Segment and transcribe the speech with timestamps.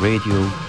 [0.00, 0.59] Radio.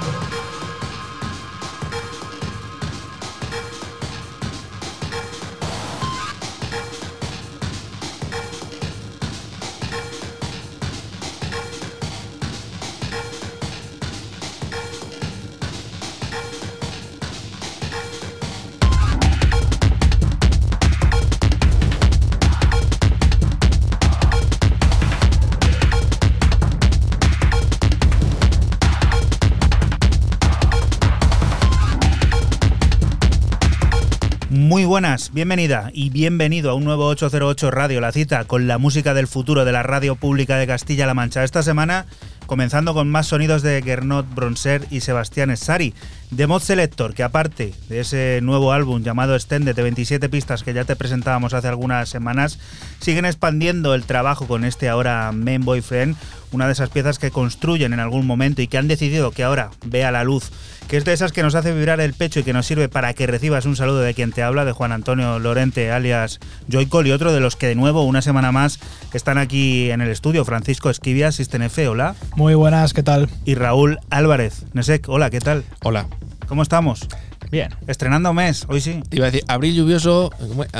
[35.01, 39.25] Buenas, bienvenida y bienvenido a un nuevo 808 Radio, la cita con la música del
[39.25, 41.43] futuro de la radio pública de Castilla-La Mancha.
[41.43, 42.05] Esta semana
[42.45, 45.95] comenzando con más sonidos de Gernot Bronser y Sebastián Sari,
[46.31, 50.73] de Mod Selector, que aparte de ese nuevo álbum llamado Extended de 27 pistas que
[50.73, 52.59] ya te presentábamos hace algunas semanas,
[52.99, 56.15] siguen expandiendo el trabajo con este ahora Main Boyfriend,
[56.51, 59.71] una de esas piezas que construyen en algún momento y que han decidido que ahora
[59.85, 60.51] vea la luz
[60.91, 63.13] que es de esas que nos hace vibrar el pecho y que nos sirve para
[63.13, 66.39] que recibas un saludo de quien te habla, de Juan Antonio Lorente, alias
[66.69, 68.77] Joycol, y otro de los que de nuevo, una semana más,
[69.13, 72.15] están aquí en el estudio, Francisco Esquivia, Sistenefe, hola.
[72.35, 73.29] Muy buenas, ¿qué tal?
[73.45, 75.63] Y Raúl Álvarez, Nesek, hola, ¿qué tal?
[75.81, 76.07] Hola.
[76.47, 77.07] ¿Cómo estamos?
[77.49, 77.73] Bien.
[77.87, 79.01] Estrenando mes, hoy sí.
[79.11, 80.29] Iba a decir, abril lluvioso,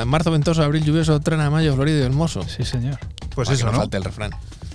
[0.06, 2.44] marzo ventoso, abril lluvioso, tren a mayo, florido y hermoso.
[2.50, 2.98] Sí, señor.
[3.34, 3.78] Pues Para eso, que no ¿no?
[3.84, 4.32] falte el refrán.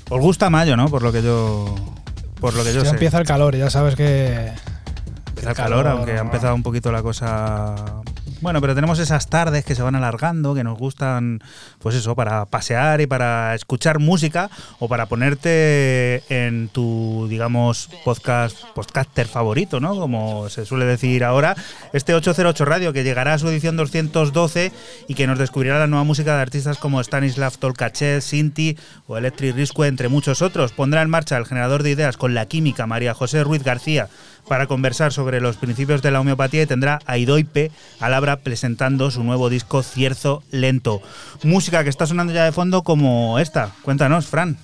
[0.09, 0.89] Os gusta mayo, ¿no?
[0.89, 1.75] Por lo que yo
[2.41, 2.95] por lo que yo ya sé.
[2.95, 4.53] empieza el calor, ya sabes que.
[5.29, 7.75] Empieza el calor, aunque ha empezado un poquito la cosa.
[8.43, 11.41] Bueno, pero tenemos esas tardes que se van alargando, que nos gustan,
[11.79, 18.63] pues eso, para pasear y para escuchar música o para ponerte en tu, digamos, podcast,
[18.75, 19.97] podcaster favorito, ¿no?
[19.97, 21.57] Como se suele decir ahora.
[21.95, 24.71] Este 808 Radio, que llegará a su edición 212
[25.09, 29.57] y que nos descubrirá la nueva música de artistas como Stanislav Tolkachev, Sinti o Electric
[29.57, 30.73] Risque, entre muchos otros.
[30.73, 34.09] Pondrá en marcha el generador de ideas con la química María José Ruiz García
[34.49, 37.71] para conversar sobre los principios de la homeopatía y tendrá a Idoipe
[38.01, 41.03] Alabra presentando su nuevo disco Cierzo Lento.
[41.43, 43.71] Música que está sonando ya de fondo como esta.
[43.83, 44.57] Cuéntanos, Fran.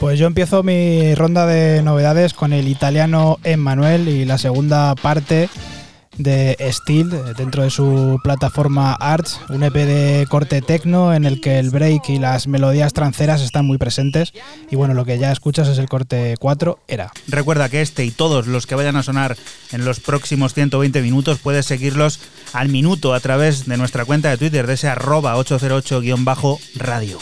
[0.00, 5.48] Pues yo empiezo mi ronda de novedades con el italiano Emmanuel y la segunda parte
[6.18, 11.58] de Steel dentro de su plataforma Arts, un EP de corte techno en el que
[11.58, 14.32] el break y las melodías tranceras están muy presentes.
[14.70, 17.12] Y bueno, lo que ya escuchas es el corte 4, era.
[17.28, 19.36] Recuerda que este y todos los que vayan a sonar
[19.72, 22.20] en los próximos 120 minutos puedes seguirlos
[22.52, 27.18] al minuto a través de nuestra cuenta de Twitter de ese arroba 808-radio.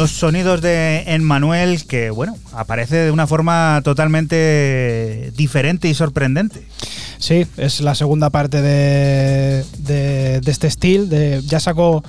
[0.00, 6.66] Los sonidos de Emmanuel, que bueno, aparece de una forma totalmente diferente y sorprendente.
[7.18, 11.04] Sí, es la segunda parte de, de, de este estilo.
[11.04, 12.02] De, ya sacó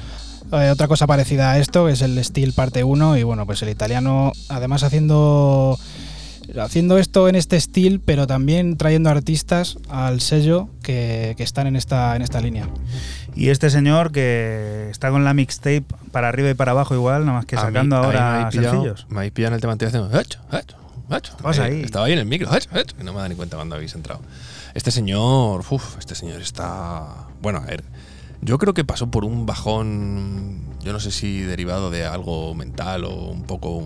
[0.53, 3.17] eh, otra cosa parecida a esto, que es el Steel parte 1.
[3.17, 5.77] Y bueno, pues el italiano, además haciendo
[6.57, 11.75] haciendo esto en este estilo, pero también trayendo artistas al sello que, que, están en
[11.75, 12.69] esta, en esta línea.
[13.35, 17.37] Y este señor que está con la mixtape para arriba y para abajo igual, nada
[17.37, 19.07] más que sacando mí, ahora me pillado, sencillos.
[19.09, 20.77] Me habéis pillado en el tema anterior haciendo hecho, hecho,
[21.61, 21.81] ahí.
[21.81, 22.95] Estaba ahí en el micro, hecho, hecho.
[22.99, 24.21] Y no me da ni cuenta cuando habéis entrado.
[24.73, 27.27] Este señor, uff, este señor está.
[27.41, 27.83] Bueno, a ver.
[28.43, 33.03] Yo creo que pasó por un bajón, yo no sé si derivado de algo mental
[33.03, 33.83] o un poco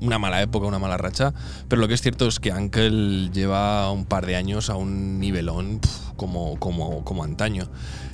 [0.00, 1.32] una mala época, una mala racha,
[1.68, 5.18] pero lo que es cierto es que Ankel lleva un par de años a un
[5.20, 5.80] nivelón
[6.16, 7.68] como, como, como antaño.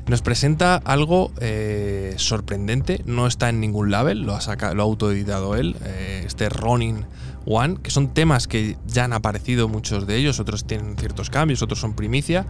[0.07, 4.87] Nos presenta algo eh, sorprendente, no está en ningún label, lo ha, saca, lo ha
[4.87, 7.05] autoeditado él, eh, este Ronin
[7.47, 11.63] One, que son temas que ya han aparecido muchos de ellos, otros tienen ciertos cambios,
[11.63, 12.47] otros son primicia,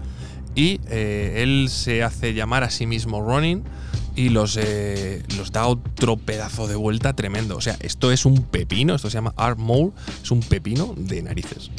[0.54, 3.62] y eh, él se hace llamar a sí mismo Ronin
[4.16, 7.56] y los, eh, los da otro pedazo de vuelta tremendo.
[7.56, 11.22] O sea, esto es un pepino, esto se llama Art Mole, es un pepino de
[11.22, 11.70] narices.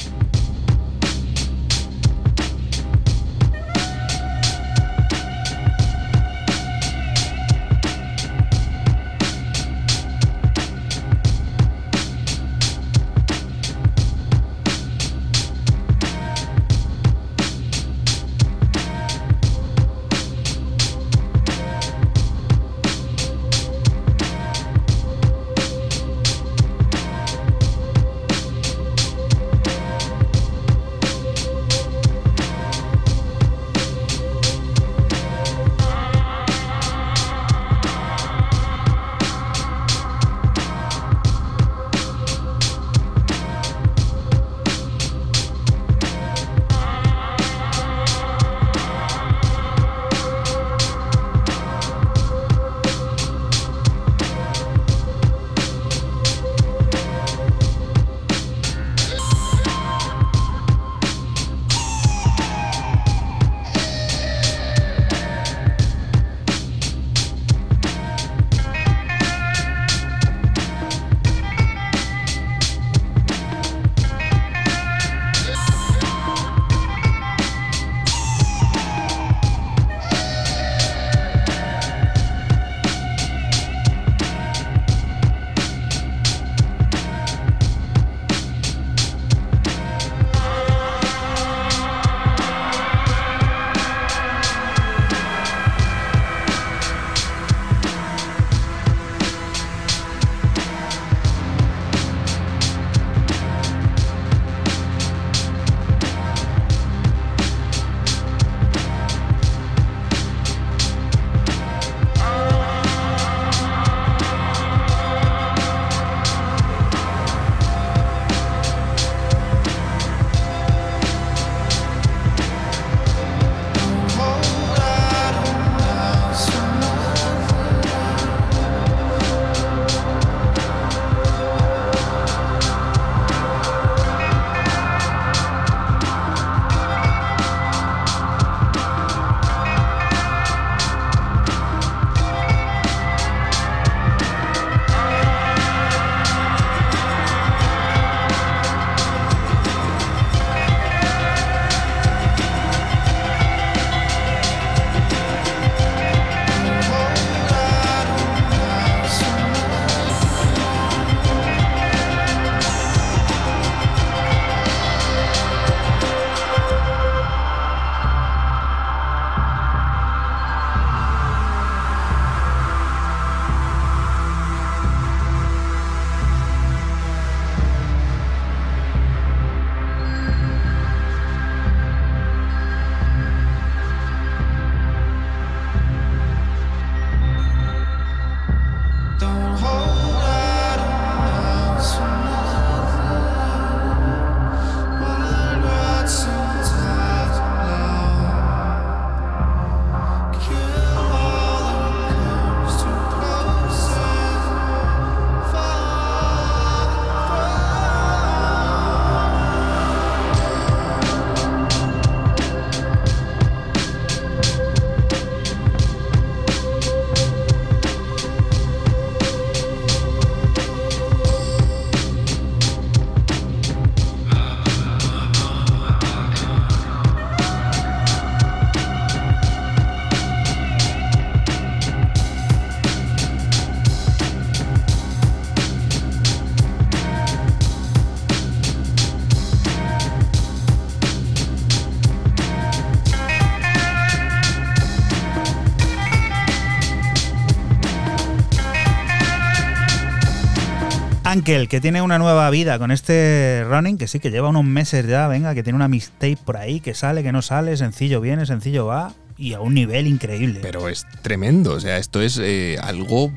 [251.32, 255.06] Ankel, que tiene una nueva vida con este running, que sí, que lleva unos meses
[255.06, 258.44] ya, venga, que tiene una mixtape por ahí, que sale, que no sale, sencillo viene,
[258.44, 260.60] sencillo va, y a un nivel increíble.
[260.60, 263.32] Pero es tremendo, o sea, esto es eh, algo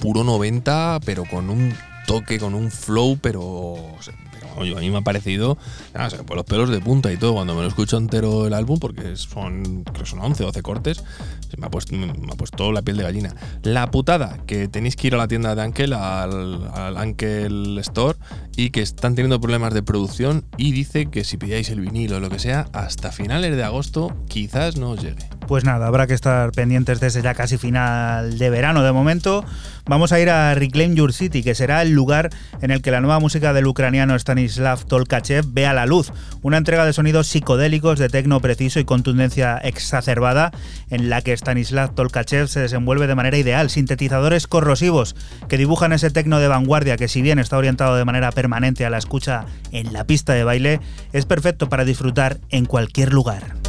[0.00, 1.72] puro 90, pero con un
[2.08, 3.76] toque, con un flow, pero,
[4.56, 5.58] o sea, pero oye, a mí me ha parecido,
[5.94, 9.16] nada, los pelos de punta y todo cuando me lo escucho entero el álbum, porque
[9.16, 11.04] son, creo son 11 o 12 cortes,
[11.56, 13.34] me ha, puesto, me ha puesto la piel de gallina.
[13.62, 18.18] La putada, que tenéis que ir a la tienda de Ankel, al, Ankel Store,
[18.56, 22.20] y que están teniendo problemas de producción y dice que si pilláis el vinilo o
[22.20, 25.35] lo que sea, hasta finales de agosto quizás no os llegue.
[25.46, 28.82] Pues nada, habrá que estar pendientes de ese ya casi final de verano.
[28.82, 29.44] De momento,
[29.84, 33.00] vamos a ir a Reclaim Your City, que será el lugar en el que la
[33.00, 36.12] nueva música del ucraniano Stanislav Tolkachev vea la luz.
[36.42, 40.50] Una entrega de sonidos psicodélicos de tecno preciso y contundencia exacerbada,
[40.90, 43.70] en la que Stanislav Tolkachev se desenvuelve de manera ideal.
[43.70, 45.14] Sintetizadores corrosivos
[45.48, 48.90] que dibujan ese tecno de vanguardia que, si bien está orientado de manera permanente a
[48.90, 50.80] la escucha en la pista de baile,
[51.12, 53.65] es perfecto para disfrutar en cualquier lugar.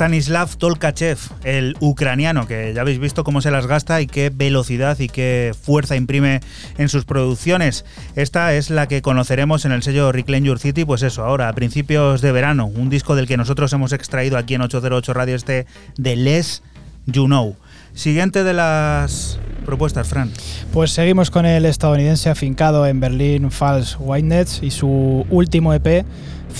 [0.00, 4.98] Stanislav Tolkachev, el ucraniano, que ya habéis visto cómo se las gasta y qué velocidad
[4.98, 6.40] y qué fuerza imprime
[6.78, 7.84] en sus producciones.
[8.16, 11.52] Esta es la que conoceremos en el sello Reclaim Your City, pues eso, ahora, a
[11.52, 15.66] principios de verano, un disco del que nosotros hemos extraído aquí en 808 Radio este
[15.98, 16.62] de Les
[17.04, 17.56] You Know.
[17.92, 20.30] Siguiente de las propuestas, Fran.
[20.72, 26.06] Pues seguimos con el estadounidense afincado en Berlín, False Winenets, y su último EP,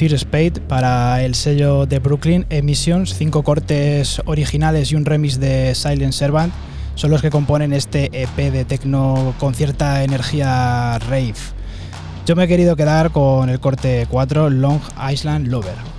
[0.00, 3.14] Fear Spade, para el sello de Brooklyn Emissions.
[3.14, 6.54] Cinco cortes originales y un remix de Silent Servant
[6.94, 11.34] son los que componen este EP de techno con cierta energía rave.
[12.24, 14.80] Yo me he querido quedar con el corte 4, Long
[15.12, 15.89] Island Lover.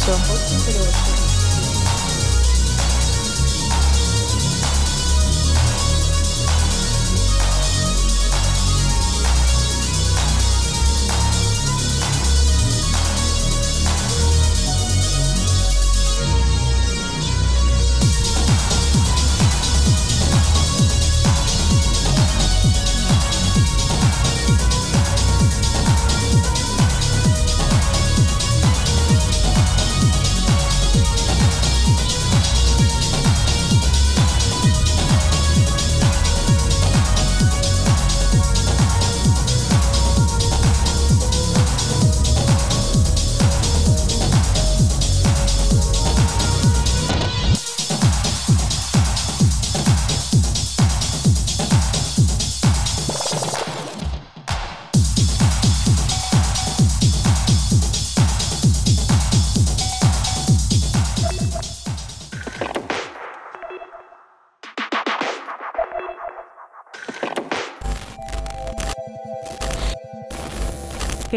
[0.00, 0.23] 808.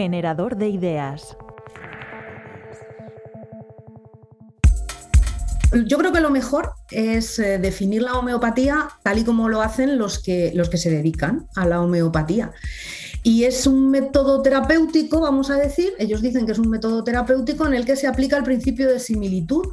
[0.08, 1.36] Generador de ideas.
[5.86, 9.98] Yo creo que lo mejor es eh, definir la homeopatía tal y como lo hacen
[9.98, 12.54] los que, los que se dedican a la homeopatía.
[13.22, 17.68] Y es un método terapéutico, vamos a decir, ellos dicen que es un método terapéutico
[17.68, 19.66] en el que se aplica el principio de similitud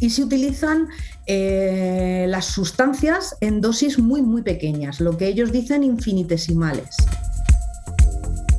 [0.00, 0.88] y se utilizan
[1.26, 6.96] eh, las sustancias en dosis muy, muy pequeñas, lo que ellos dicen infinitesimales.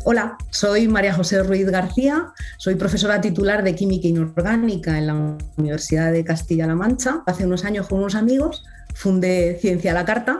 [0.06, 6.12] Hola, soy María José Ruiz García, soy profesora titular de Química Inorgánica en la Universidad
[6.12, 7.24] de Castilla-La Mancha.
[7.26, 10.38] Hace unos años con unos amigos fundé Ciencia a la Carta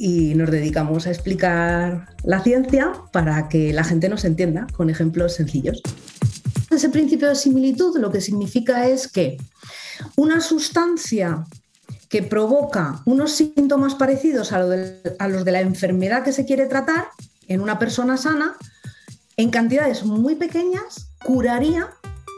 [0.00, 5.34] y nos dedicamos a explicar la ciencia para que la gente nos entienda con ejemplos
[5.34, 5.80] sencillos.
[6.68, 9.36] Ese principio de similitud lo que significa es que
[10.16, 11.44] una sustancia
[12.08, 17.04] que provoca unos síntomas parecidos a, a los de la enfermedad que se quiere tratar
[17.46, 18.56] en una persona sana
[19.36, 21.90] en cantidades muy pequeñas curaría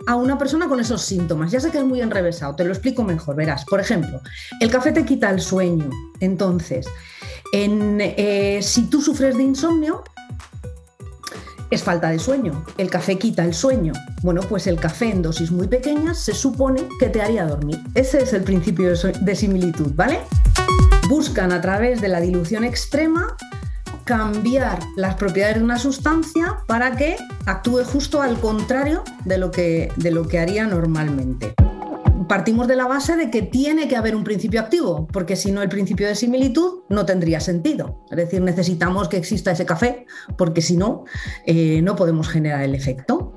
[0.07, 1.51] a una persona con esos síntomas.
[1.51, 3.65] Ya sé que es muy enrevesado, te lo explico mejor, verás.
[3.65, 4.21] Por ejemplo,
[4.61, 5.89] el café te quita el sueño.
[6.21, 6.87] Entonces,
[7.53, 10.05] en, eh, si tú sufres de insomnio,
[11.71, 12.65] es falta de sueño.
[12.79, 13.93] El café quita el sueño.
[14.23, 17.81] Bueno, pues el café en dosis muy pequeñas se supone que te haría dormir.
[17.95, 20.21] Ese es el principio de, de similitud, ¿vale?
[21.09, 23.37] Buscan a través de la dilución extrema
[24.05, 29.91] cambiar las propiedades de una sustancia para que actúe justo al contrario de lo que,
[29.97, 31.55] de lo que haría normalmente.
[32.29, 35.63] Partimos de la base de que tiene que haber un principio activo, porque si no
[35.63, 38.05] el principio de similitud no tendría sentido.
[38.11, 40.07] Es decir, necesitamos que exista ese café,
[40.39, 41.05] porque si no,
[41.45, 43.33] eh, no podemos generar el efecto.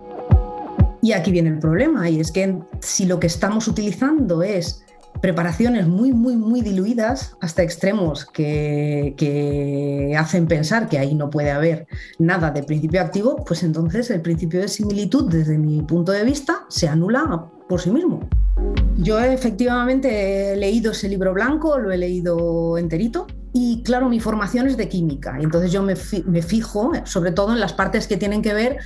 [1.02, 4.84] Y aquí viene el problema, y es que si lo que estamos utilizando es
[5.22, 11.52] preparaciones muy, muy, muy diluidas hasta extremos que, que, hacen pensar que ahí no puede
[11.52, 11.88] haber
[12.20, 16.66] nada de principio activo, pues entonces el principio de similitud, desde mi punto de vista,
[16.70, 18.28] se anula por sí mismo.
[18.98, 23.28] Yo efectivamente he leído ese libro blanco, lo he leído enterito,
[23.60, 27.74] y claro, mi formación es de química, entonces yo me, fijo sobre todo en las
[27.74, 28.78] partes que tienen que ver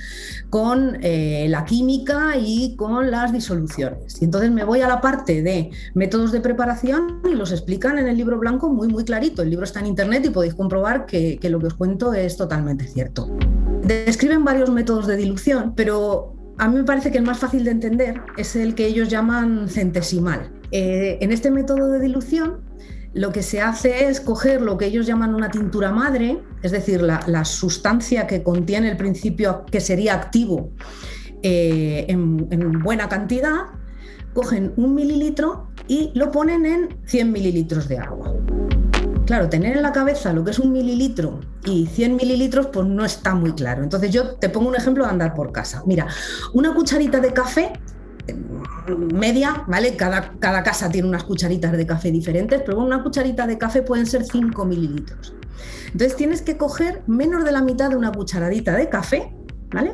[0.48, 4.22] con eh, la química y con las disoluciones.
[4.22, 8.08] Y entonces me voy a la parte de métodos de preparación y los explican en
[8.08, 9.42] el libro blanco muy, muy clarito.
[9.42, 12.38] El libro está en internet y podéis comprobar que, que lo que os cuento es
[12.38, 13.28] totalmente cierto.
[13.82, 17.72] Describen varios métodos de dilución, pero a mí me parece que el más fácil de
[17.72, 20.50] entender es el que ellos llaman centesimal.
[20.70, 22.71] Eh, en este método de dilución
[23.14, 27.02] lo que se hace es coger lo que ellos llaman una tintura madre, es decir,
[27.02, 30.70] la, sustancia que contiene el principio que sería activo
[31.42, 33.66] eh, en, en, buena cantidad,
[34.32, 38.34] cogen un mililitro y lo ponen en 100 mililitros de agua.
[39.26, 43.04] Claro, tener en la cabeza lo que es un mililitro y 100 mililitros, pues no
[43.04, 43.82] está muy claro.
[43.82, 45.82] Entonces yo te pongo un ejemplo de andar por casa.
[45.86, 46.06] Mira,
[46.54, 47.72] una cucharita de café
[49.12, 49.96] media, ¿vale?
[49.96, 54.06] Cada, cada casa tiene unas cucharitas de café diferentes, pero una cucharita de café pueden
[54.06, 55.34] ser 5 mililitros.
[55.86, 59.32] Entonces tienes que coger menos de la mitad de una cucharadita de café,
[59.70, 59.92] ¿vale?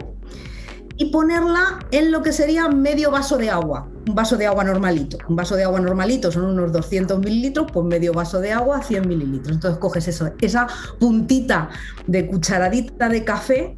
[0.97, 5.19] Y ponerla en lo que sería medio vaso de agua, un vaso de agua normalito.
[5.29, 9.07] Un vaso de agua normalito son unos 200 mililitros, pues medio vaso de agua, 100
[9.07, 9.57] mililitros.
[9.57, 10.67] Entonces coges esa
[10.99, 11.69] puntita
[12.07, 13.77] de cucharadita de café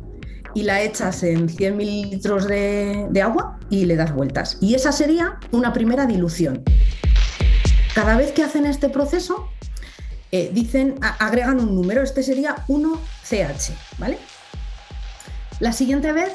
[0.55, 4.59] y la echas en 100 mililitros de, agua y le das vueltas.
[4.61, 6.63] Y esa sería una primera dilución.
[7.95, 9.49] Cada vez que hacen este proceso,
[10.33, 14.19] eh, dicen, agregan un número, este sería 1CH, ¿vale?
[15.59, 16.33] La siguiente vez,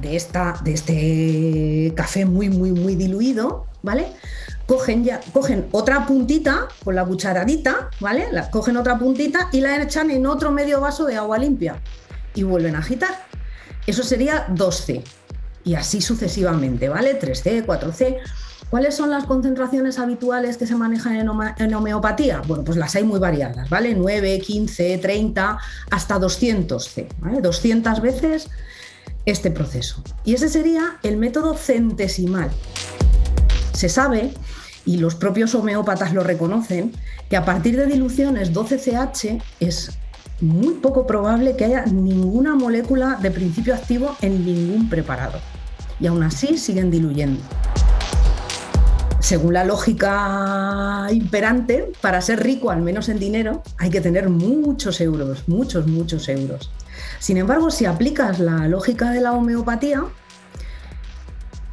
[0.00, 4.06] de, esta, de este café muy, muy, muy diluido, ¿vale?
[4.66, 8.26] Cogen, ya, cogen otra puntita con la cucharadita, ¿vale?
[8.32, 11.80] La, cogen otra puntita y la echan en otro medio vaso de agua limpia
[12.34, 13.26] y vuelven a agitar.
[13.86, 15.02] Eso sería 2C.
[15.64, 17.18] Y así sucesivamente, ¿vale?
[17.18, 18.18] 3C, 4C.
[18.70, 22.42] ¿Cuáles son las concentraciones habituales que se manejan en, homeopatía?
[22.46, 23.94] Bueno, pues las hay muy variadas, ¿vale?
[23.94, 25.58] 9, 15, 30,
[25.90, 27.40] hasta 200C, ¿vale?
[27.40, 28.48] 200 veces
[29.24, 30.02] este proceso.
[30.24, 32.50] Y ese sería el método centesimal.
[33.72, 34.32] Se sabe,
[34.84, 36.92] y los propios homeópatas lo reconocen,
[37.28, 39.90] que a partir de diluciones 12CH es
[40.40, 45.38] muy poco probable que haya ninguna molécula de principio activo en ningún preparado.
[45.98, 47.40] Y aún así siguen diluyendo.
[49.18, 55.00] Según la lógica imperante, para ser rico, al menos en dinero, hay que tener muchos
[55.00, 56.70] euros, muchos, muchos euros.
[57.18, 60.04] Sin embargo, si aplicas la lógica de la homeopatía,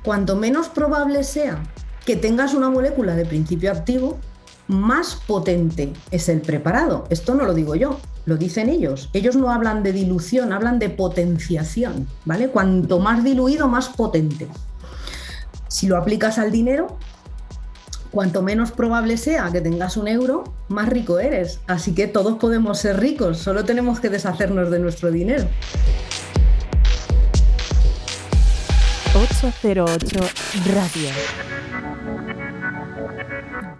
[0.04, 1.62] cuanto menos probable sea
[2.06, 4.20] que tengas una molécula de principio activo,
[4.68, 7.06] más potente es el preparado.
[7.10, 9.10] Esto no lo digo yo, lo dicen ellos.
[9.14, 12.50] Ellos no hablan de dilución, hablan de potenciación, ¿vale?
[12.50, 14.48] Cuanto más diluido, más potente.
[15.68, 16.98] Si lo aplicas al dinero,
[18.12, 21.60] cuanto menos probable sea que tengas un euro, más rico eres.
[21.68, 25.48] Así que todos podemos ser ricos, solo tenemos que deshacernos de nuestro dinero.
[29.16, 30.20] 808
[30.74, 31.53] Radio.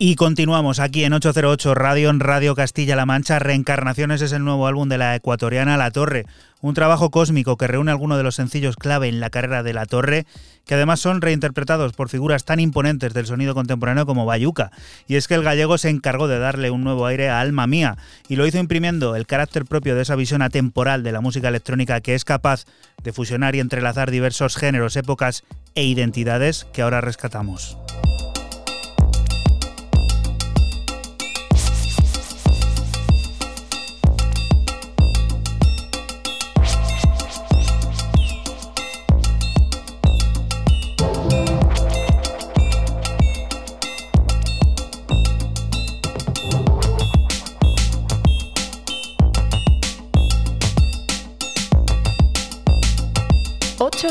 [0.00, 3.40] Y continuamos aquí en 808 Radio, en Radio Castilla-La Mancha.
[3.40, 6.24] Reencarnaciones es el nuevo álbum de la ecuatoriana La Torre,
[6.60, 9.86] un trabajo cósmico que reúne algunos de los sencillos clave en la carrera de La
[9.86, 10.24] Torre,
[10.66, 14.70] que además son reinterpretados por figuras tan imponentes del sonido contemporáneo como Bayuca.
[15.08, 17.96] Y es que el gallego se encargó de darle un nuevo aire a Alma Mía,
[18.28, 22.00] y lo hizo imprimiendo el carácter propio de esa visión atemporal de la música electrónica
[22.00, 22.66] que es capaz
[23.02, 25.42] de fusionar y entrelazar diversos géneros, épocas
[25.74, 27.76] e identidades que ahora rescatamos.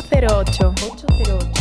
[0.10, 1.04] 808.
[1.06, 1.57] 808.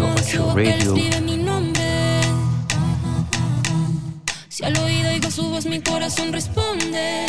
[0.00, 0.94] 808 Radio.
[0.94, 2.20] Escribe mi nombre.
[4.48, 7.26] Si al oído oigo su voz, mi corazón responde.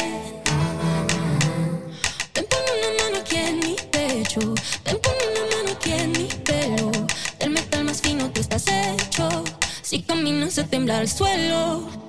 [2.34, 4.40] Ven, pon una mano aquí en mi pecho.
[4.86, 6.92] Ven, pon una mano aquí en mi pelo.
[7.40, 9.44] Del metal más fino tú estás hecho.
[9.82, 12.03] Si caminas se tembla el suelo.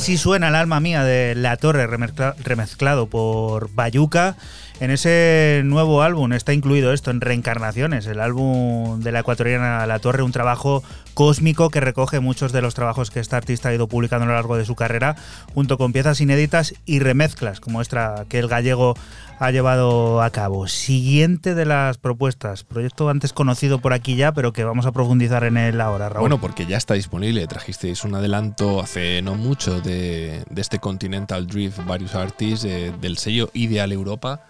[0.00, 4.34] Así suena el alma mía de La Torre, remezcla- remezclado por Bayuca.
[4.80, 9.98] En ese nuevo álbum está incluido esto, en Reencarnaciones, el álbum de la ecuatoriana La
[9.98, 13.88] Torre, un trabajo cósmico que recoge muchos de los trabajos que esta artista ha ido
[13.88, 15.16] publicando a lo largo de su carrera,
[15.52, 18.94] junto con piezas inéditas y remezclas, como esta que el gallego
[19.38, 20.66] ha llevado a cabo.
[20.66, 25.44] Siguiente de las propuestas, proyecto antes conocido por aquí ya, pero que vamos a profundizar
[25.44, 26.20] en él ahora, Raúl.
[26.20, 27.46] Bueno, porque ya está disponible.
[27.46, 33.50] Trajisteis un adelanto hace no mucho de, este Continental Drift, varios artists, eh, del sello
[33.52, 34.40] Ideal Europa.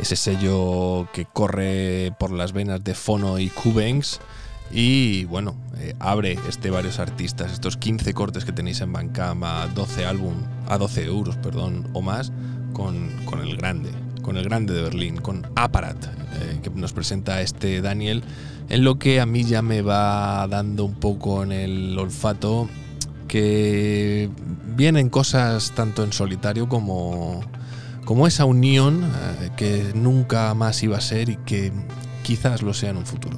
[0.00, 4.18] Ese sello que corre por las venas de Fono y Cubanks.
[4.72, 9.66] Y bueno, eh, abre este varios artistas, estos 15 cortes que tenéis en Bandcamp a
[9.66, 10.36] 12 álbum,
[10.68, 12.32] a 12 euros, perdón, o más,
[12.72, 13.90] con, con el grande,
[14.22, 18.24] con el grande de Berlín, con Aparat, eh, que nos presenta este Daniel,
[18.70, 22.70] en lo que a mí ya me va dando un poco en el olfato
[23.28, 24.30] que
[24.76, 27.42] vienen cosas tanto en solitario como,
[28.10, 31.70] como esa unión eh, que nunca más iba a ser y que
[32.24, 33.36] quizás lo sea en un futuro.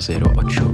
[0.00, 0.69] 008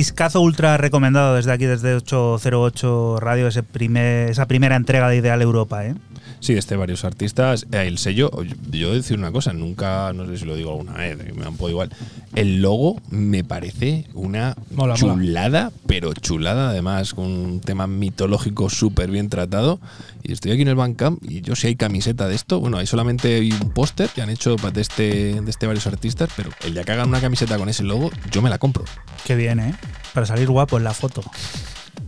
[0.00, 5.42] Discazo ultra recomendado desde aquí, desde 808 Radio, ese primer, esa primera entrega de Ideal
[5.42, 5.84] Europa.
[5.84, 5.94] ¿eh?
[6.40, 7.66] Sí, este varios artistas.
[7.70, 8.30] Eh, el sello,
[8.70, 11.56] yo decir una cosa, nunca, no sé si lo digo alguna vez, me da un
[11.56, 11.90] poco igual.
[12.34, 15.14] El logo me parece una Mola, mola.
[15.14, 19.80] chulada, pero chulada además, con un tema mitológico súper bien tratado.
[20.22, 22.58] Y estoy aquí en el Bandcamp y yo sé hay camiseta de esto.
[22.60, 26.50] Bueno, hay solamente un póster que han hecho de este, de este varios artistas, pero
[26.64, 28.84] el de que hagan una camiseta con ese logo, yo me la compro.
[29.26, 29.74] Qué bien, ¿eh?
[30.14, 31.22] Para salir guapo en la foto.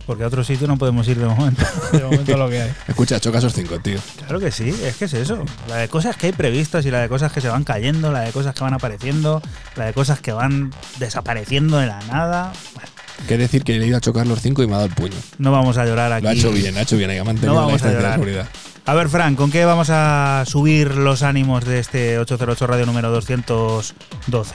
[0.05, 1.63] Porque a otro sitio no podemos ir de momento.
[1.93, 2.71] De momento lo que hay.
[2.87, 3.99] Escucha, choca esos cinco, tío.
[4.17, 5.43] Claro que sí, es que es eso.
[5.69, 8.21] La de cosas que hay previstas y la de cosas que se van cayendo, la
[8.21, 9.41] de cosas que van apareciendo,
[9.77, 12.51] la de cosas que van desapareciendo de la nada.
[12.73, 12.89] Bueno,
[13.27, 14.93] Que decir que le he ido a chocar los cinco y me ha dado el
[14.95, 15.15] puño.
[15.37, 16.23] no vamos a llorar aquí.
[16.23, 18.49] Lo ha hecho bien, ha hecho bien, hay que mantener No la distancia de seguridad.
[18.85, 23.11] A ver, Fran, ¿con qué vamos a subir los ánimos de este 808 Radio número
[23.11, 24.53] 212?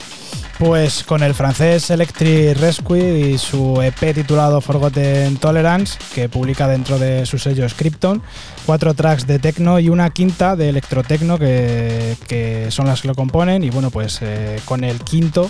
[0.59, 6.99] Pues con el francés Electric Rescue y su EP titulado Forgotten Tolerance, que publica dentro
[6.99, 8.21] de su sello Scripton,
[8.67, 13.15] cuatro tracks de techno y una quinta de electrotecno que, que son las que lo
[13.15, 13.63] componen.
[13.63, 15.49] Y bueno, pues eh, con el quinto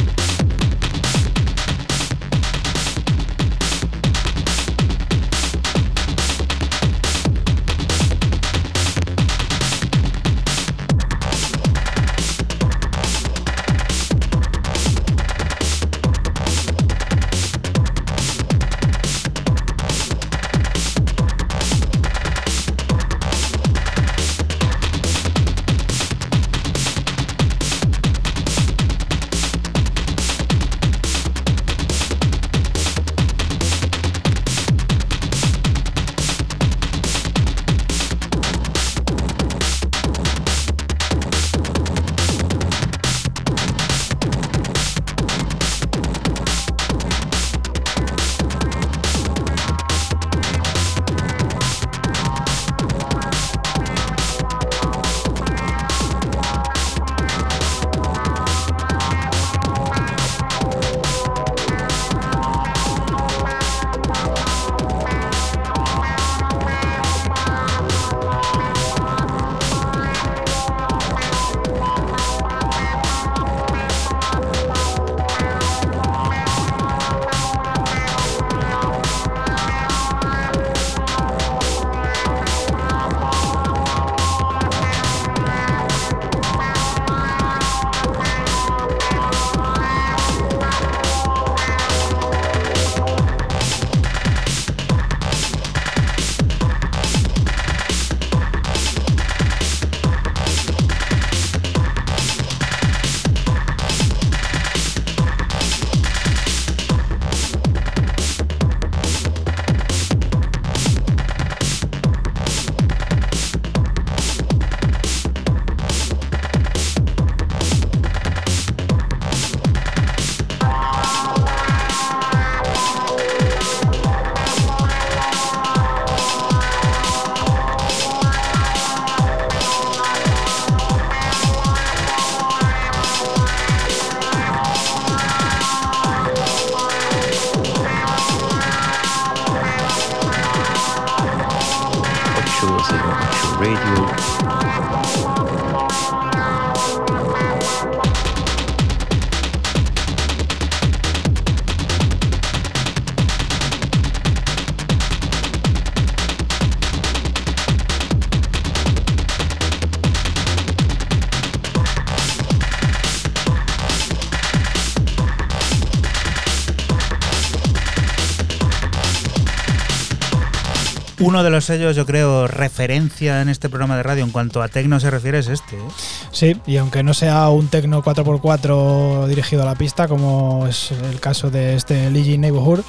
[171.31, 174.67] Uno de los sellos, yo creo, referencia en este programa de radio en cuanto a
[174.67, 175.77] tecno se refiere es este.
[175.77, 175.89] ¿eh?
[176.31, 181.21] Sí, y aunque no sea un tecno 4x4 dirigido a la pista, como es el
[181.21, 182.81] caso de este Ligi Neighborhood,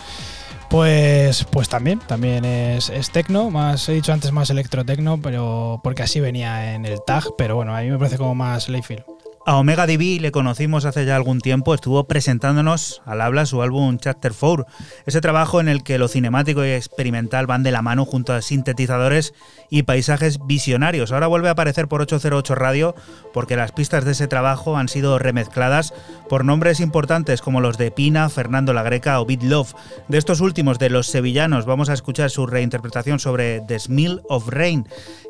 [0.69, 6.03] pues, pues también, también es, es tecno, más he dicho antes más electrotecno, pero porque
[6.03, 9.05] así venía en el tag, pero bueno, a mí me parece como más Layfield.
[9.45, 13.99] A Omega DB le conocimos hace ya algún tiempo, estuvo presentándonos al habla su álbum
[13.99, 14.67] Chapter 4,
[15.05, 18.41] ese trabajo en el que lo cinemático y experimental van de la mano junto a
[18.41, 19.35] sintetizadores
[19.69, 21.11] y paisajes visionarios.
[21.11, 22.95] Ahora vuelve a aparecer por 808 Radio
[23.33, 25.93] porque las pistas de ese trabajo han sido remezcladas
[26.29, 29.75] por nombres importantes como los de Pina, Fernando La Greca o Beat Love.
[30.07, 34.49] De estos últimos, de los sevillanos, vamos a escuchar su reinterpretación sobre The Smell of
[34.49, 34.87] Rain,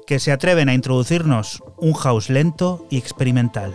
[0.06, 3.74] que se atreven a introducirnos un house lento y experimental.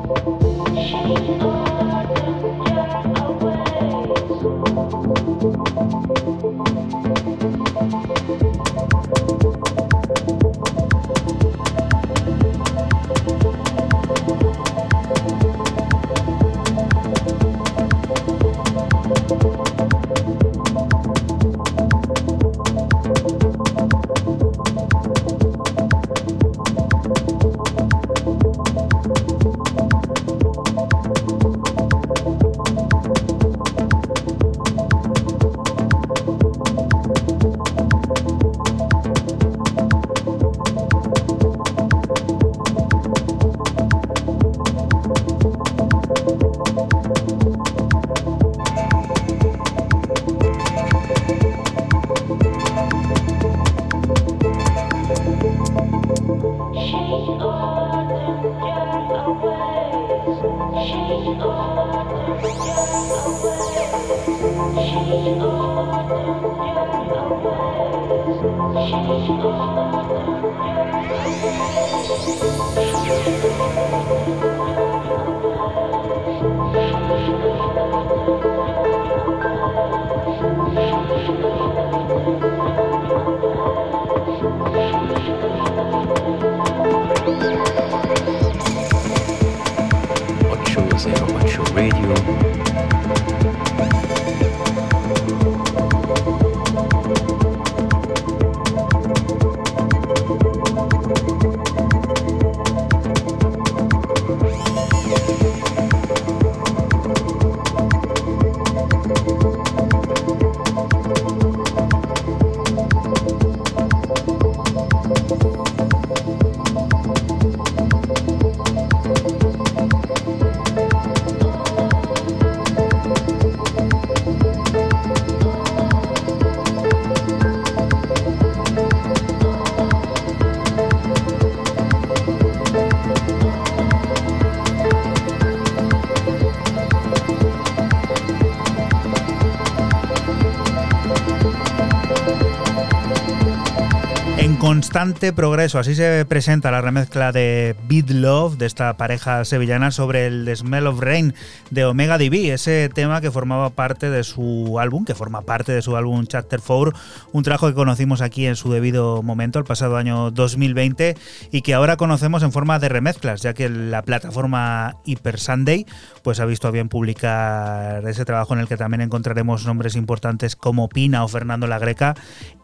[144.91, 145.79] constante progreso.
[145.79, 150.85] Así se presenta la remezcla de Beat Love de esta pareja sevillana sobre el Smell
[150.85, 151.33] of Rain
[151.69, 155.81] de Omega DB, ese tema que formaba parte de su álbum, que forma parte de
[155.81, 156.91] su álbum Chapter 4,
[157.33, 161.15] un trabajo que conocimos aquí en su debido momento, el pasado año 2020,
[161.51, 165.85] y que ahora conocemos en forma de remezclas, ya que la plataforma Hyper Sunday
[166.23, 170.55] pues ha visto a bien publicar ese trabajo en el que también encontraremos nombres importantes
[170.55, 172.15] como Pina o Fernando La Greca,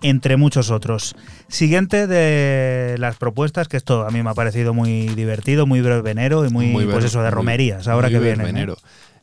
[0.02, 1.16] entre muchos otros.
[1.48, 6.46] Siguiente de las propuestas, que esto a mí me ha parecido muy divertido, muy brevenero
[6.46, 8.44] y muy, Muy pues eso de muy- romerías, ahora muy que viene.
[8.44, 8.78] verbenero.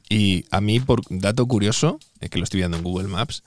[0.09, 3.43] Y a mí, por dato curioso, eh, que lo estoy viendo en Google Maps,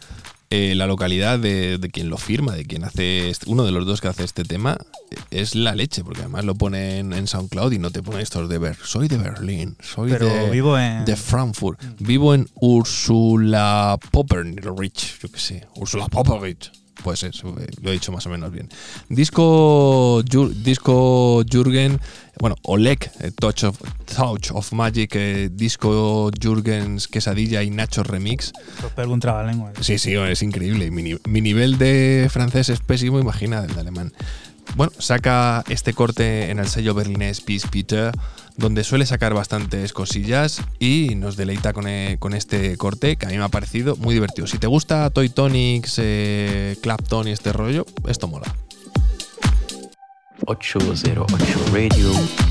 [0.49, 3.85] eh, la localidad de, de quien lo firma, de quien hace este- uno de los
[3.85, 4.77] dos que hace este tema,
[5.11, 8.47] eh, es la leche, porque además lo ponen en SoundCloud y no te ponen estos
[8.49, 8.77] de ver.
[8.83, 15.29] Soy de Berlín, soy Pero de, vivo en- de Frankfurt, vivo en Ursula Poppenrich, yo
[15.29, 16.71] qué sé, Ursula Poppenrich.
[17.03, 18.69] Pues eso, eh, lo he dicho más o menos bien.
[19.07, 21.99] Disco, Jur- disco Jürgen,
[22.39, 23.79] bueno, Oleg, eh, Touch of,
[24.15, 28.51] Touch of Magic, eh, disco Jürgens Quesadilla y Nacho Remix.
[28.85, 29.71] Os pego un trabalengua.
[29.81, 30.91] Sí, sí, es increíble.
[30.91, 34.13] Mi, mi nivel de francés es pésimo, imagina el de alemán.
[34.75, 38.11] Bueno, saca este corte en el sello berlinés Peace Peter,
[38.57, 43.29] donde suele sacar bastantes cosillas y nos deleita con, eh, con este corte que a
[43.29, 44.47] mí me ha parecido muy divertido.
[44.47, 48.53] Si te gusta Toy Tonics, eh, Clapton y este rollo, esto mola.
[50.45, 51.25] 808
[51.71, 52.46] Radio.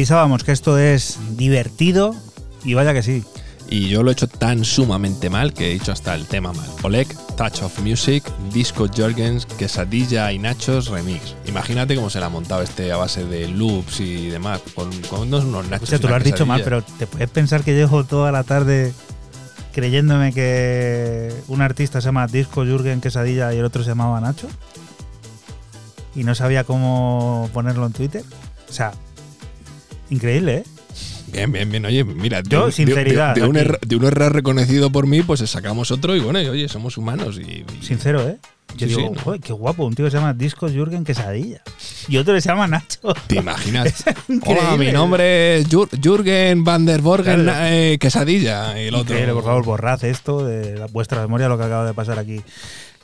[0.00, 2.16] Avisábamos que esto es divertido
[2.64, 3.22] y vaya que sí.
[3.68, 6.66] Y yo lo he hecho tan sumamente mal que he dicho hasta el tema mal.
[6.82, 11.34] Oleg, Touch of Music, Disco Jorgens, Quesadilla y Nachos Remix.
[11.46, 15.34] Imagínate cómo se le ha montado este a base de loops y demás, con, con
[15.34, 15.82] unos, nachos.
[15.82, 18.42] O sea, tú lo has dicho mal, pero ¿te puedes pensar que llevo toda la
[18.42, 18.94] tarde
[19.74, 24.48] creyéndome que un artista se llama Disco Jürgen Quesadilla y el otro se llamaba Nacho?
[26.14, 28.24] y no sabía cómo ponerlo en Twitter.
[28.68, 28.92] O sea,
[30.10, 30.64] increíble, ¿eh?
[31.32, 31.84] Bien, bien, bien.
[31.86, 34.90] Oye, mira, de, Yo, un- de- sinceridad, de, de un error, de un error reconocido
[34.90, 38.36] por mí, pues sacamos otro y bueno, y, oye, somos humanos y, y- Sincero, ¿eh?
[38.76, 39.20] Yo Sí, digo, sí, no.
[39.22, 41.60] "Joder, qué guapo, un tío que se llama Disco Jürgen Quesadilla.
[42.08, 43.14] Y otro que se llama Nacho.
[43.26, 44.04] ¿Te imaginas?
[44.46, 47.66] Hola, mi nombre es Jür- Jürgen van der Borgen Claro.
[47.66, 48.80] eh, Quesadilla.
[48.80, 49.12] Y el otro.
[49.14, 52.40] Increíble, por favor, borrad esto de vuestra memoria, lo que acaba de pasar aquí.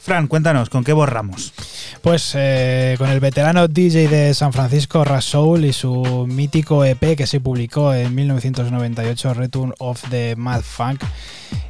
[0.07, 1.53] Fran, cuéntanos, ¿con qué borramos?
[2.01, 7.27] Pues eh, con el veterano DJ de San Francisco, Rasoul, y su mítico EP que
[7.27, 11.03] se publicó en 1998, Return of the Mad Funk,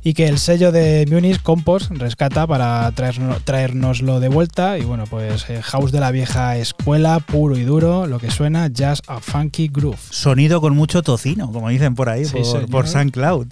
[0.03, 4.77] y que el sello de Munich Compost rescata para traernos, traernoslo de vuelta.
[4.77, 8.69] Y bueno, pues eh, House de la vieja escuela, puro y duro, lo que suena
[8.69, 9.99] Jazz a Funky Groove.
[10.11, 13.47] Sonido con mucho tocino, como dicen por ahí, Sí, por, por SoundCloud.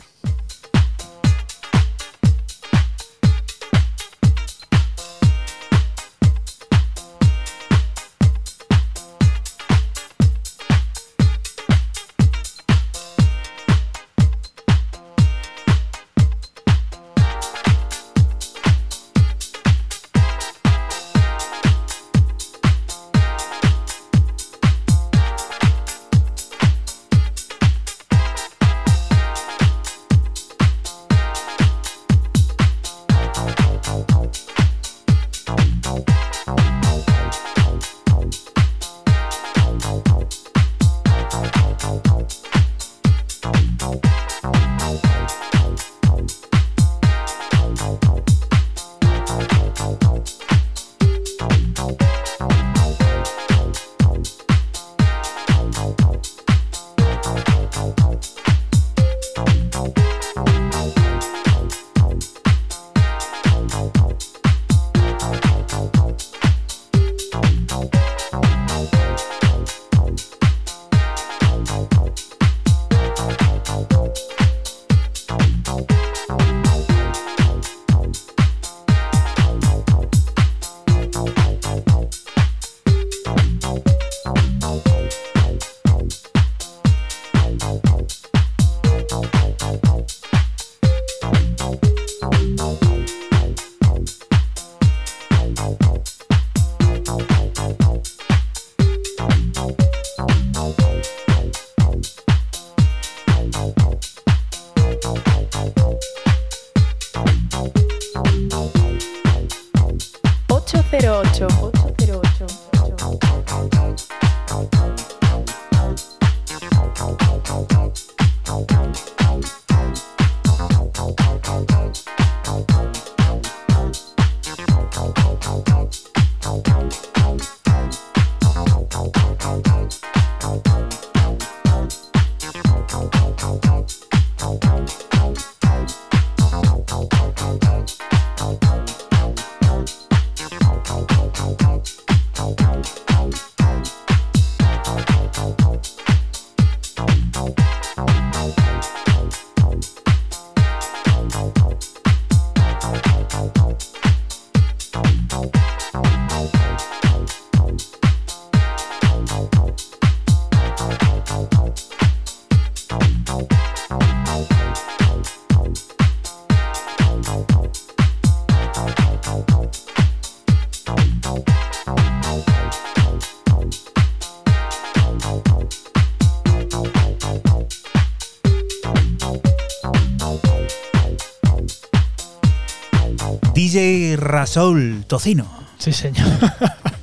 [183.75, 185.49] DJ Rasoul Tocino.
[185.79, 186.29] Sí, señor.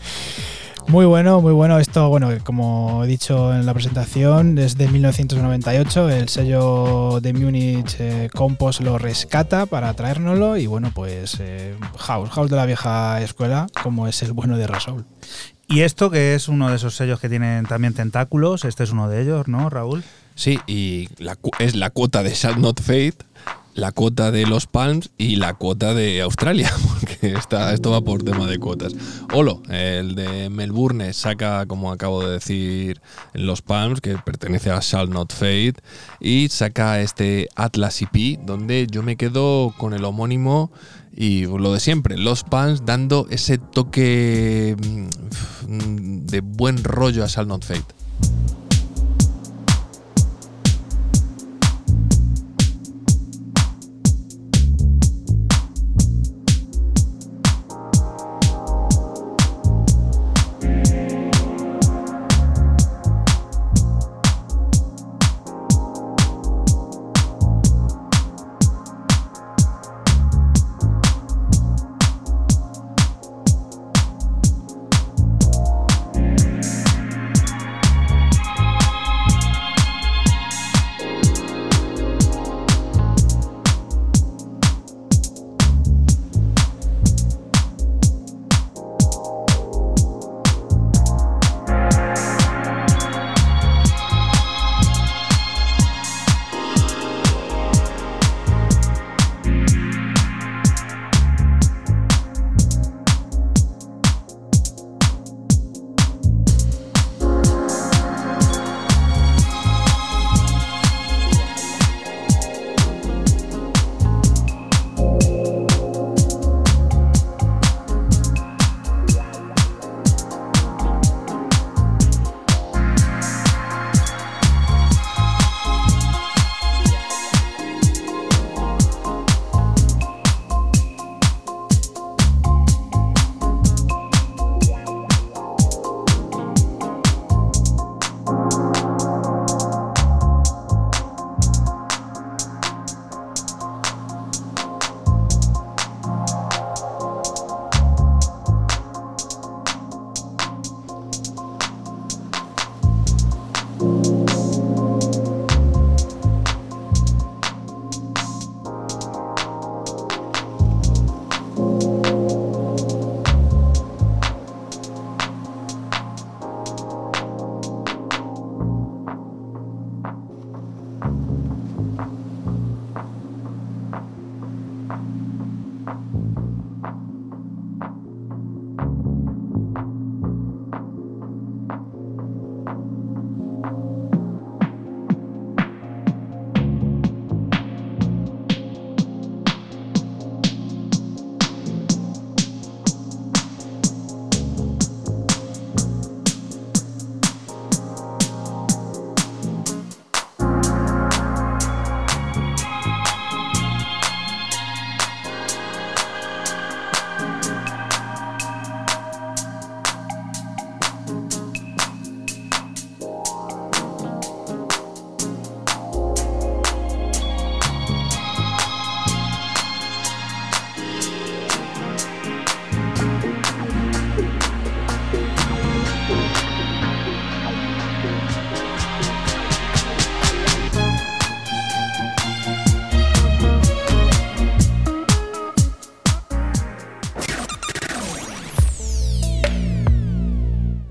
[0.88, 1.80] Muy bueno, muy bueno.
[1.80, 6.10] Esto, bueno, como he dicho en la presentación, es de 1998.
[6.10, 10.56] El sello de Múnich eh, Compost lo rescata para traérnoslo.
[10.56, 14.68] Y bueno, pues eh, House, House de la vieja escuela, como es el bueno de
[14.68, 15.04] Rasoul.
[15.68, 19.10] Y esto que es uno de esos sellos que tienen también tentáculos, este es uno
[19.10, 20.04] de ellos, ¿no, Raúl?
[20.36, 23.14] Sí, y la cu- es la cuota de Shall Not Fade,
[23.82, 28.22] la cuota de los Palms y la cuota de Australia, porque está, esto va por
[28.22, 28.94] tema de cuotas.
[29.34, 33.02] Olo, el de Melbourne, saca, como acabo de decir,
[33.34, 35.74] los Palms, que pertenece a Shall Not Fade,
[36.20, 40.72] y saca este Atlas EP, donde yo me quedo con el homónimo
[41.12, 44.78] y lo de siempre, los Palms dando ese toque
[45.68, 48.01] mm, de buen rollo a Shall Not Fade.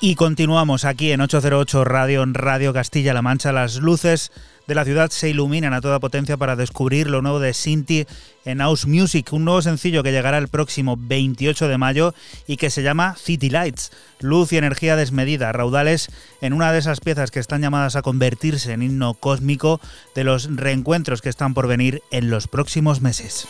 [0.00, 3.50] Y continuamos aquí en 808 Radio, en Radio Castilla-La Mancha.
[3.52, 4.30] Las luces
[4.66, 8.06] de la ciudad se iluminan a toda potencia para descubrir lo nuevo de Sinti
[8.44, 12.14] en House Music, un nuevo sencillo que llegará el próximo 28 de mayo
[12.46, 13.90] y que se llama City Lights,
[14.20, 16.08] luz y energía desmedida, raudales
[16.42, 19.80] en una de esas piezas que están llamadas a convertirse en himno cósmico
[20.14, 23.48] de los reencuentros que están por venir en los próximos meses.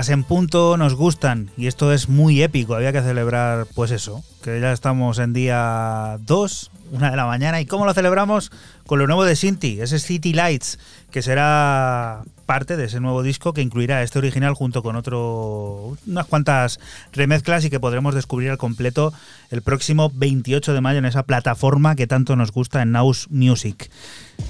[0.00, 2.74] Las en punto nos gustan y esto es muy épico.
[2.74, 7.60] Había que celebrar, pues eso, que ya estamos en día 2, una de la mañana.
[7.60, 8.50] ¿Y cómo lo celebramos?
[8.86, 10.78] Con lo nuevo de Sinti, ese City Lights,
[11.10, 15.59] que será parte de ese nuevo disco que incluirá este original junto con otro
[16.06, 16.80] unas cuantas
[17.12, 19.12] remezclas y que podremos descubrir al completo
[19.50, 23.90] el próximo 28 de mayo en esa plataforma que tanto nos gusta en Naus Music.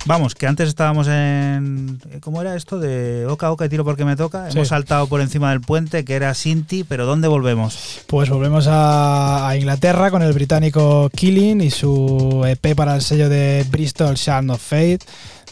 [0.07, 2.01] Vamos, que antes estábamos en.
[2.21, 2.79] ¿Cómo era esto?
[2.79, 4.51] De oca oca y tiro porque me toca.
[4.51, 4.57] Sí.
[4.57, 8.01] Hemos saltado por encima del puente, que era Sinti, pero ¿dónde volvemos?
[8.07, 13.29] Pues volvemos a, a Inglaterra con el británico Killing y su EP para el sello
[13.29, 15.01] de Bristol Shard of Fate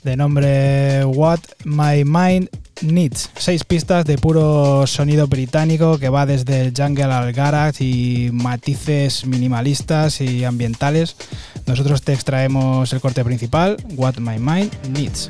[0.03, 2.49] de nombre What My Mind
[2.83, 3.31] Needs.
[3.37, 9.27] Seis pistas de puro sonido británico que va desde el jungle al garage y matices
[9.27, 11.17] minimalistas y ambientales.
[11.67, 15.29] Nosotros te extraemos el corte principal, What My Mind Needs.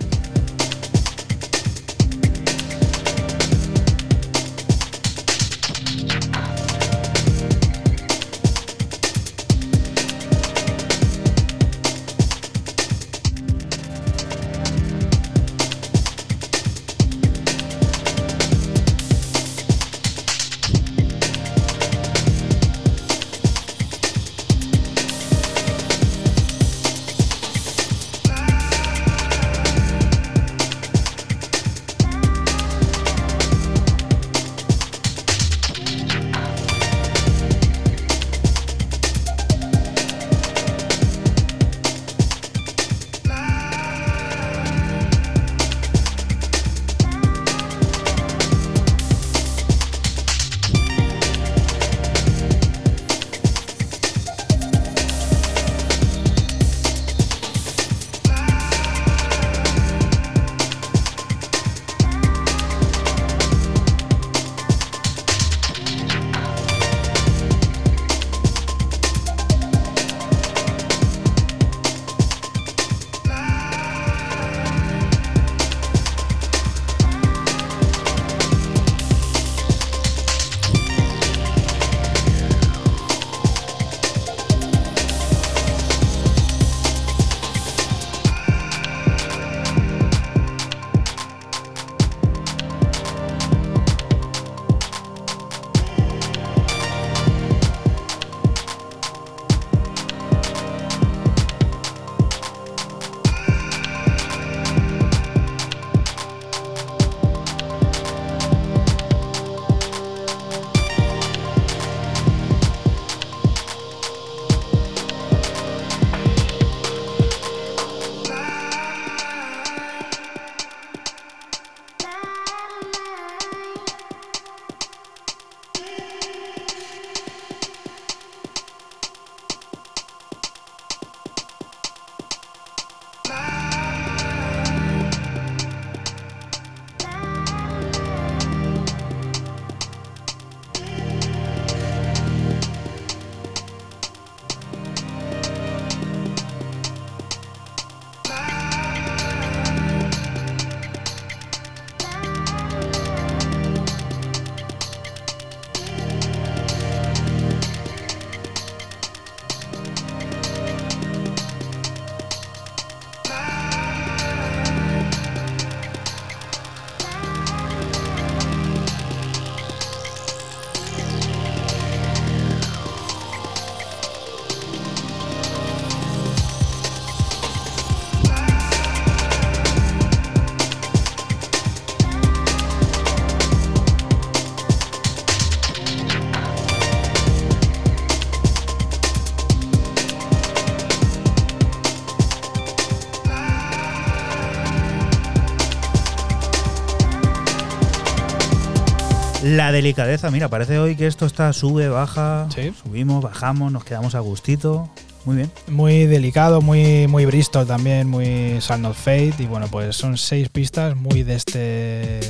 [199.43, 202.73] La delicadeza, mira, parece hoy que esto está sube, baja, Sí.
[202.83, 204.89] subimos, bajamos, nos quedamos a gustito.
[205.25, 205.51] Muy bien.
[205.69, 209.35] Muy delicado, muy, muy Bristol también, muy Sound of Fate.
[209.39, 211.59] Y bueno, pues son seis pistas muy de este,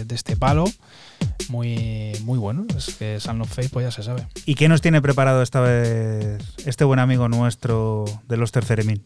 [0.05, 0.65] de este palo.
[1.49, 2.67] Muy, muy bueno.
[2.77, 4.27] Es que Sound of Fate, pues ya se sabe.
[4.45, 9.03] ¿Y qué nos tiene preparado esta vez este buen amigo nuestro de los Terceremín?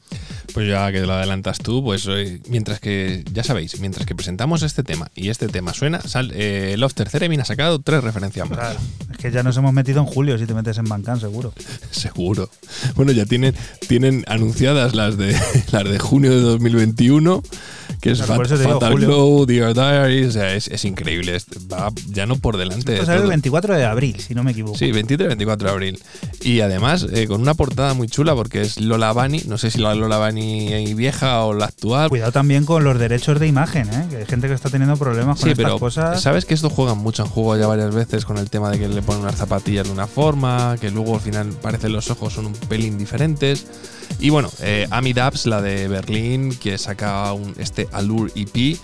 [0.53, 4.63] Pues ya que lo adelantas tú, pues eh, mientras que, ya sabéis, mientras que presentamos
[4.65, 8.59] este tema y este tema suena, sal, eh, Love Terceremin ha sacado tres referencias más.
[8.59, 8.81] Claro,
[9.13, 11.53] es que ya nos hemos metido en julio si te metes en Bancan, seguro.
[11.93, 12.51] Seguro.
[12.97, 13.55] Bueno, ya tienen,
[13.87, 15.37] tienen anunciadas las de
[15.71, 17.43] las de junio de 2021,
[18.01, 18.95] que es Claro, Fat- Fatal.
[18.97, 21.37] Glow, Dear Diary, o sea, es, es increíble.
[21.37, 23.31] es- Va ya no por delante de Esto sale el todo.
[23.31, 24.77] 24 de abril, si no me equivoco.
[24.79, 26.03] Sí, 23 y 24 de abril.
[26.43, 29.43] Y además, eh, con una portada muy chula porque es Lola Bunny.
[29.47, 32.09] No sé si la Lola Bunny vieja o la actual.
[32.09, 34.07] Cuidado también con los derechos de imagen, ¿eh?
[34.11, 36.21] que hay gente que está teniendo problemas con Sí, estas pero cosas.
[36.21, 38.89] sabes que esto juegan mucho, han jugado ya varias veces con el tema de que
[38.89, 42.47] le ponen unas zapatillas de una forma, que luego al final parece los ojos son
[42.47, 43.67] un pelín diferentes.
[44.19, 48.77] Y bueno, eh, Ami Dubs, la de Berlín, que saca un, este Allure EP,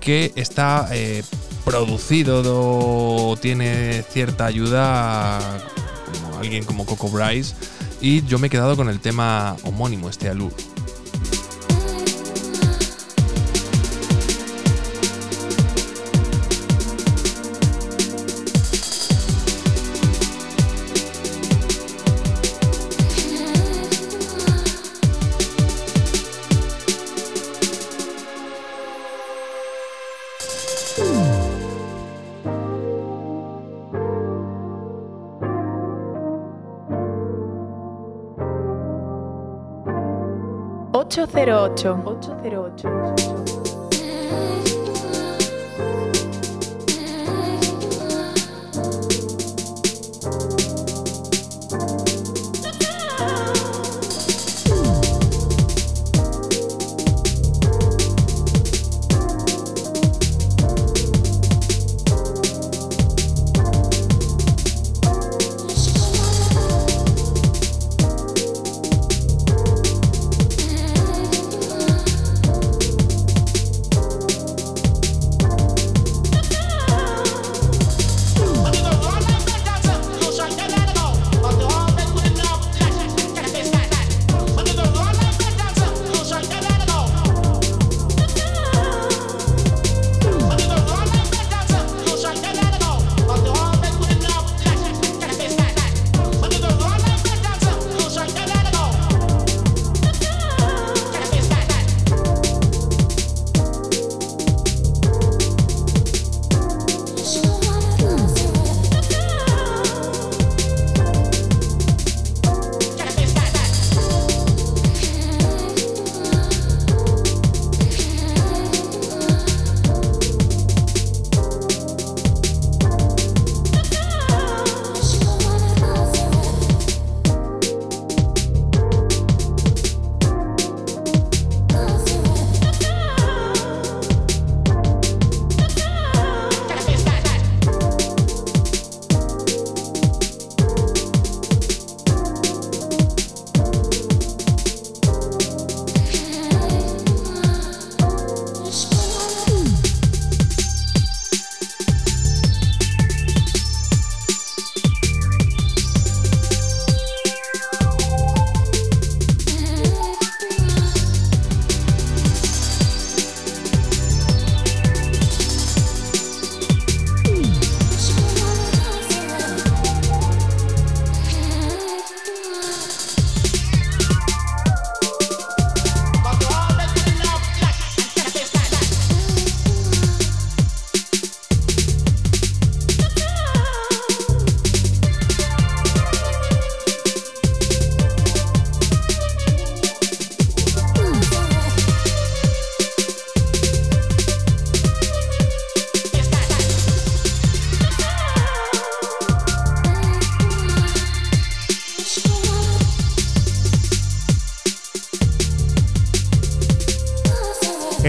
[0.00, 1.22] que está eh,
[1.66, 5.38] producido, do- tiene cierta ayuda,
[6.38, 7.54] alguien como Coco Bryce,
[8.00, 10.54] y yo me he quedado con el tema homónimo, este Allure.
[41.86, 42.15] Cero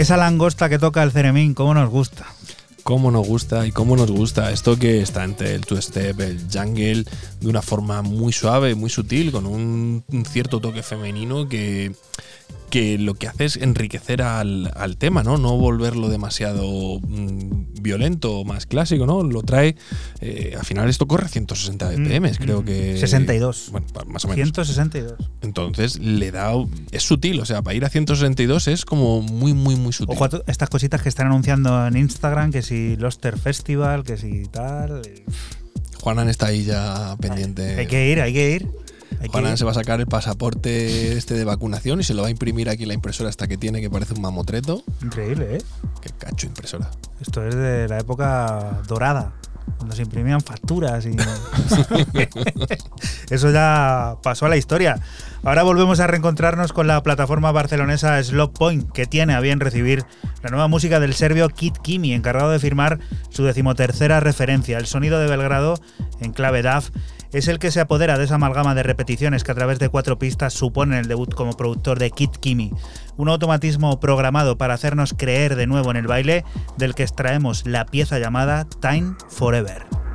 [0.07, 2.27] Esa langosta que toca el ceremín, ¿cómo nos gusta?
[2.83, 7.03] cómo nos gusta y cómo nos gusta esto que está entre el two-step, el jungle,
[7.41, 11.91] de una forma muy suave, muy sutil, con un, un cierto toque femenino que,
[12.69, 15.37] que lo que hace es enriquecer al, al tema, ¿no?
[15.37, 19.23] No volverlo demasiado mm, violento, más clásico, ¿no?
[19.23, 19.75] Lo trae.
[20.21, 22.97] eh, al final esto corre a 160 BPM, creo mm, que.
[22.97, 23.69] 62.
[23.71, 24.35] Bueno, más o menos.
[24.35, 25.17] 162.
[25.47, 26.51] Entonces le da.
[26.91, 30.15] Es sutil, o sea, para ir a 162 es como muy, muy, muy sutil.
[30.15, 34.43] Ojo a estas cositas que están anunciando en Instagram, que si Loster Festival, que si
[34.45, 35.01] tal.
[36.01, 37.75] Juanan está ahí ya pendiente.
[37.77, 38.67] Hay que ir, hay que ir.
[39.19, 39.57] Hay que Juanan ir.
[39.57, 42.69] se va a sacar el pasaporte este de vacunación y se lo va a imprimir
[42.69, 44.83] aquí en la impresora hasta que tiene, que parece un mamotreto.
[45.01, 45.61] Increíble, ¿eh?
[46.01, 46.91] Qué cacho impresora.
[47.19, 49.33] Esto es de la época dorada,
[49.77, 51.15] cuando se imprimían facturas y.
[53.29, 54.99] Eso ya pasó a la historia.
[55.43, 60.05] Ahora volvemos a reencontrarnos con la plataforma barcelonesa Slot Point, que tiene a bien recibir
[60.41, 62.99] la nueva música del serbio Kit Kimi, encargado de firmar
[63.29, 64.77] su decimotercera referencia.
[64.77, 65.75] El sonido de Belgrado,
[66.19, 66.89] en clave DAF,
[67.33, 70.17] es el que se apodera de esa amalgama de repeticiones que a través de cuatro
[70.17, 72.71] pistas supone el debut como productor de Kit Kimi.
[73.17, 76.45] Un automatismo programado para hacernos creer de nuevo en el baile,
[76.77, 80.06] del que extraemos la pieza llamada Time Forever.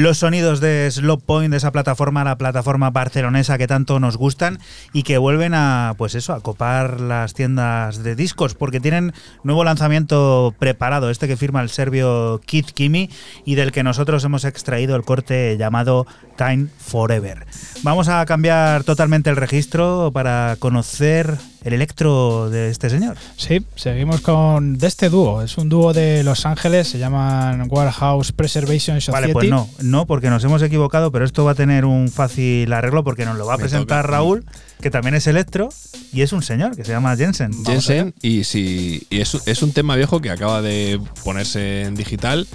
[0.00, 4.58] Los sonidos de Slop Point, de esa plataforma, la plataforma barcelonesa que tanto nos gustan
[4.94, 9.12] y que vuelven a, pues eso, a copar las tiendas de discos, porque tienen
[9.44, 13.10] nuevo lanzamiento preparado, este que firma el serbio Kid Kimi
[13.44, 16.06] y del que nosotros hemos extraído el corte llamado
[16.36, 17.46] Time Forever.
[17.82, 23.16] Vamos a cambiar totalmente el registro para conocer el electro de este señor.
[23.36, 25.42] Sí, seguimos con de este dúo.
[25.42, 29.12] Es un dúo de Los Ángeles, se llaman Warehouse Preservation Society.
[29.12, 32.72] Vale, pues no, no, porque nos hemos equivocado, pero esto va a tener un fácil
[32.72, 34.16] arreglo porque nos lo va a Me presentar toca.
[34.16, 34.44] Raúl,
[34.80, 35.68] que también es electro
[36.12, 37.50] y es un señor que se llama Jensen.
[37.50, 41.94] Vamos Jensen, y, si, y es, es un tema viejo que acaba de ponerse en
[41.94, 42.46] digital,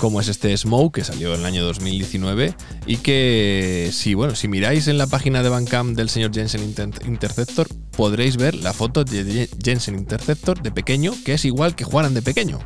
[0.00, 2.54] como es este Smoke, que salió en el año 2019,
[2.86, 6.90] y que si, bueno, si miráis en la página de Bandcamp del señor Jensen Inter-
[7.06, 12.14] Interceptor, podréis ver la foto de Jensen Interceptor de pequeño, que es igual que Juanan
[12.14, 12.58] de pequeño.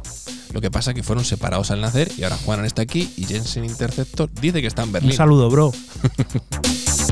[0.53, 3.65] Lo que pasa que fueron separados al nacer y ahora Juanan está aquí y Jensen
[3.65, 5.13] Interceptor dice que está en Un Berlín.
[5.17, 5.73] saludo, bro.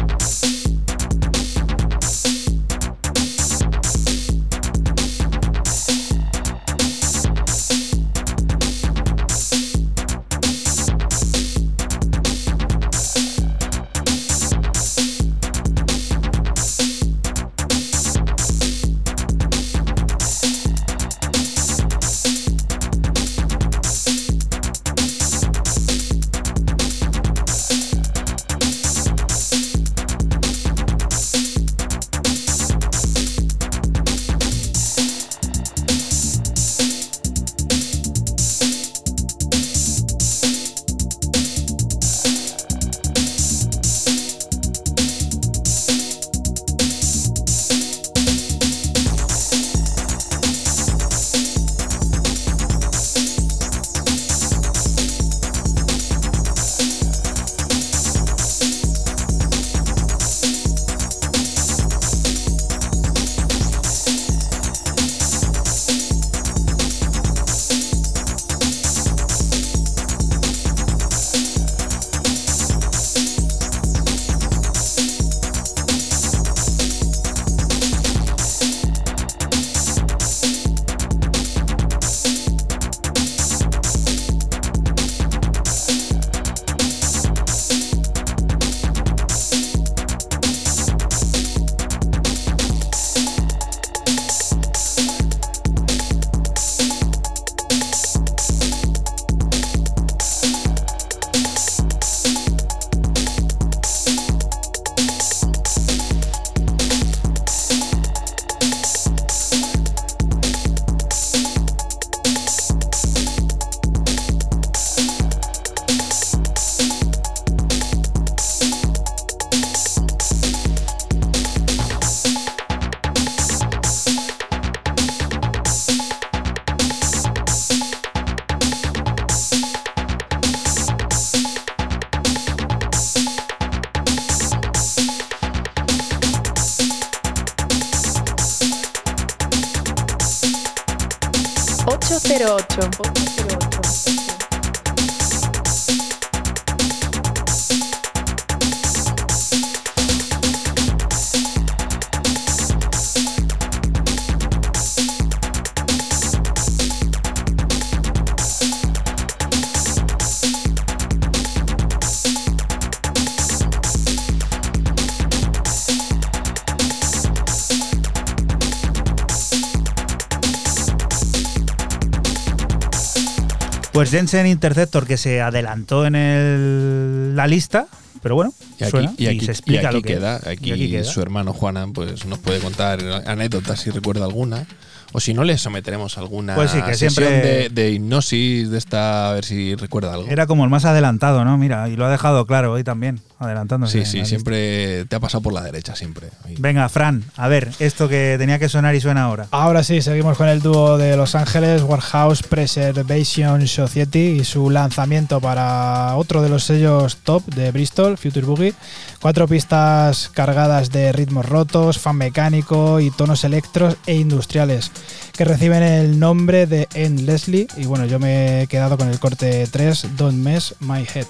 [174.03, 177.87] Pues Jensen Interceptor que se adelantó en el- la lista,
[178.23, 180.37] pero bueno, Y aquí, suena y aquí- se explica y aquí lo que queda.
[180.47, 181.05] Aquí, Y aquí queda.
[181.05, 184.67] su hermano Juanan pues, nos puede contar anécdotas si recuerda alguna.
[185.15, 188.79] O si no, le someteremos alguna Pues sí, que sesión siempre- de, de hipnosis de
[188.79, 190.27] esta, a ver si recuerda algo.
[190.31, 191.59] Era como el más adelantado, ¿no?
[191.59, 194.07] Mira, y lo ha dejado claro hoy también, adelantándose.
[194.07, 194.29] sí, sí, lista.
[194.31, 196.29] siempre te ha pasado por la derecha, siempre.
[196.63, 199.49] Venga, Fran, a ver, esto que tenía que sonar y suena ahora.
[199.51, 205.41] Ahora sí, seguimos con el dúo de Los Ángeles, Warehouse Preservation Society y su lanzamiento
[205.41, 208.75] para otro de los sellos top de Bristol, Future Boogie.
[209.21, 214.93] Cuatro pistas cargadas de ritmos rotos, fan mecánico y tonos electros e industriales
[215.33, 217.67] que reciben el nombre de Endlessly.
[217.77, 221.27] Y bueno, yo me he quedado con el corte 3, Don't Mess My Head.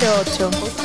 [0.00, 0.83] 808.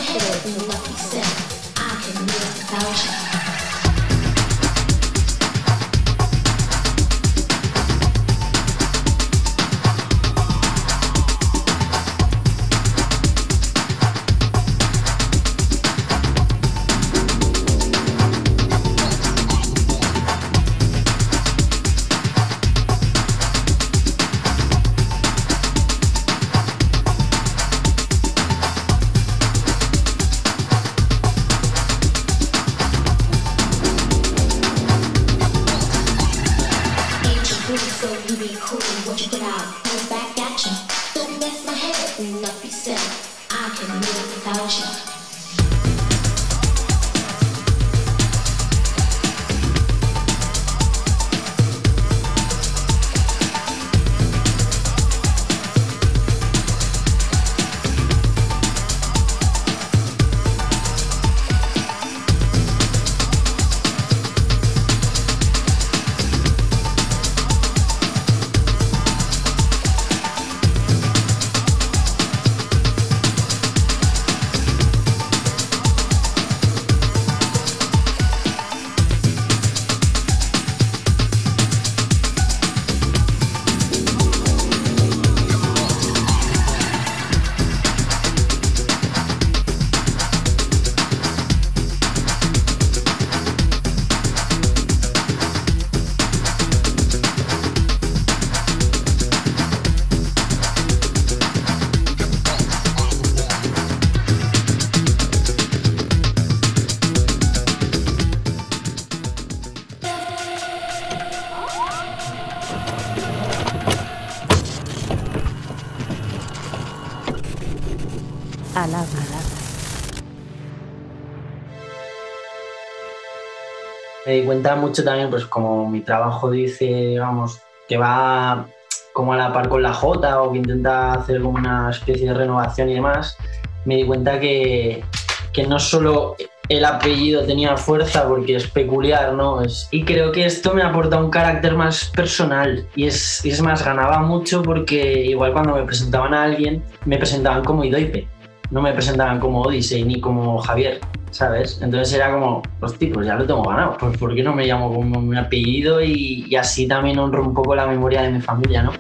[124.40, 128.66] Di cuenta mucho también, pues como mi trabajo dice, digamos, que va
[129.14, 132.34] como a la par con la J o que intenta hacer como una especie de
[132.34, 133.38] renovación y demás,
[133.86, 135.04] me di cuenta que,
[135.52, 136.36] que no solo
[136.70, 139.62] el apellido tenía fuerza porque es peculiar, ¿no?
[139.62, 143.62] Es- y creo que esto me aporta un carácter más personal y es, y es
[143.62, 148.28] más, ganaba mucho porque igual cuando me presentaban a alguien, me presentaban como Idoipe,
[148.70, 151.00] no me presentaban como Odyssey ni como Javier,
[151.42, 154.94] Entonces era como, hostia, pues ya lo tengo ganado, pues ¿por qué no me llamo
[154.94, 158.84] como mi apellido y, y así también honro un poco la memoria de mi familia,
[158.84, 158.92] ¿no?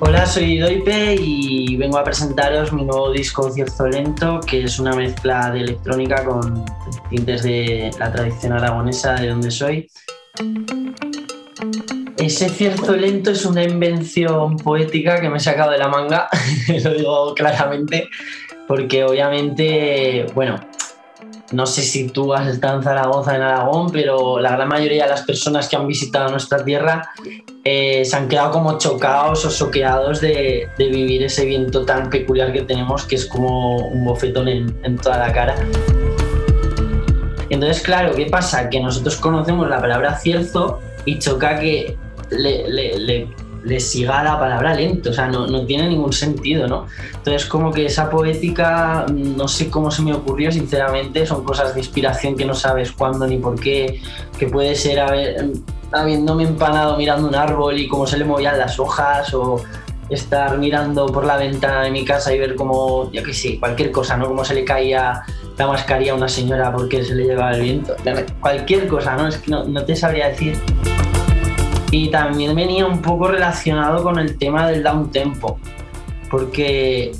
[0.00, 4.96] Hola, soy Doipe y vengo a presentaros mi nuevo disco Cierzo Lento, que es una
[4.96, 6.64] mezcla de electrónica con
[7.08, 9.88] tintes de la tradición aragonesa de donde soy.
[12.18, 16.28] Ese cierzo lento es una invención poética que me he sacado de la manga,
[16.84, 18.08] lo digo claramente,
[18.68, 20.60] porque obviamente, bueno,
[21.52, 25.10] no sé si tú has estado en Zaragoza, en Aragón, pero la gran mayoría de
[25.10, 27.10] las personas que han visitado nuestra tierra
[27.64, 32.62] eh, se han quedado como chocados o soqueados de, vivir ese viento tan peculiar que
[32.62, 35.54] tenemos, que es como un bofetón en, toda la cara.
[37.50, 38.70] Entonces, claro, ¿qué pasa?
[38.70, 41.96] Que nosotros conocemos la palabra cierzo y choca que
[42.30, 43.28] le-
[43.64, 46.86] le siga la palabra lento, o sea, no, no tiene ningún sentido, ¿no?
[47.14, 51.72] Entonces, como que esa poética, mm, no sé cómo se me ocurrió, sinceramente, son cosas
[51.74, 54.00] de inspiración que no sabes cuándo ni por qué,
[54.38, 55.50] que puede ser haber-
[55.92, 59.60] habiéndome empanado mirando un árbol y cómo se le movían las hojas o
[60.10, 63.90] estar mirando por la ventana de mi casa y ver cómo, yo qué sé, cualquier
[63.92, 64.26] cosa, ¿no?
[64.28, 65.22] Cómo se le caía
[65.56, 67.94] la mascarilla a una señora porque se le llevaba el viento.
[68.40, 69.28] Cualquier cosa, ¿no?
[69.28, 70.58] Es que no, no te sabría decir.
[71.92, 75.58] Y también venía un poco relacionado con el tema del down tempo,
[76.30, 77.12] porque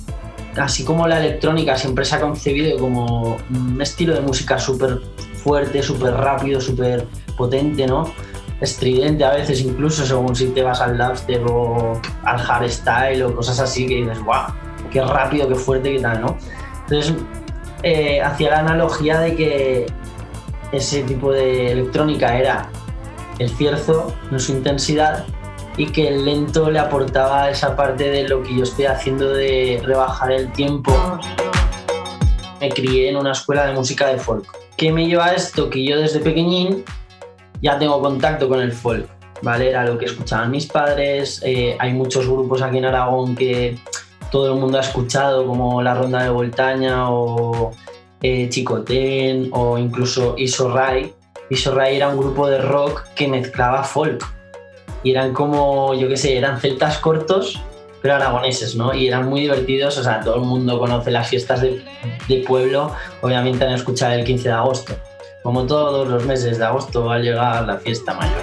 [0.57, 5.01] así como la electrónica siempre se ha concebido como un estilo de música súper
[5.35, 8.11] fuerte, súper rápido, súper potente, ¿no?
[8.63, 13.61] Estridente a veces incluso, según si te vas al dubstep o al hardstyle o cosas
[13.61, 14.53] así que dices, guau,
[14.91, 16.37] qué rápido, qué fuerte, qué tal, ¿no?
[16.85, 17.15] Entonces,
[17.83, 19.87] eh, hacía la analogía de que
[20.73, 22.71] ese tipo de electrónica era
[23.39, 25.25] el cierzo en su intensidad
[25.77, 29.81] y que el lento le aportaba esa parte de lo que yo estoy haciendo de
[29.85, 30.93] rebajar el tiempo.
[32.61, 34.47] Me crié en una escuela de música de folk.
[34.77, 35.71] ¿Qué me lleva a esto?
[35.71, 36.85] Que yo desde pequeñín
[37.61, 39.09] ya tengo contacto con el folk,
[39.43, 39.71] ¿vale?
[39.71, 43.79] Era lo que escuchaban mis padres, eh, hay muchos grupos aquí en Aragón que
[44.31, 47.71] todo el mundo ha escuchado, como La Ronda de Voltaña o
[48.23, 50.71] eh, Chicotén o incluso Iso
[51.53, 54.25] Iso Rai era un grupo de rock que mezclaba folk
[55.03, 57.61] y eran como, yo qué sé, eran celtas cortos
[58.01, 58.95] pero aragoneses, ¿no?
[58.95, 63.65] Y eran muy divertidos, o sea, todo el mundo conoce las fiestas de pueblo, obviamente
[63.67, 64.95] han escuchado el 15 de agosto.
[65.43, 68.43] Como todos los meses de agosto va a llegar la fiesta mayor.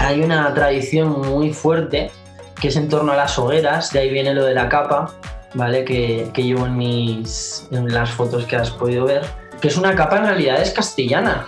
[0.00, 2.10] Hay una tradición muy fuerte
[2.60, 5.14] que es en torno a las hogueras, de ahí viene lo de la capa,
[5.54, 5.84] ¿vale?
[5.84, 9.22] Que, que llevo en, mis, en las fotos que has podido ver,
[9.62, 11.46] que es una capa en realidad es castellana.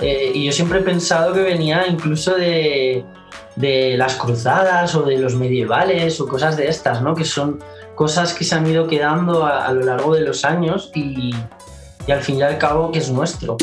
[0.00, 3.04] Eh, y yo siempre he pensado que venía incluso de,
[3.56, 7.14] de las cruzadas o de los medievales o cosas de estas, ¿no?
[7.14, 7.62] Que son
[7.94, 11.34] cosas que se han ido quedando a, a lo largo de los años y,
[12.06, 13.58] y, al fin y al cabo que es nuestro.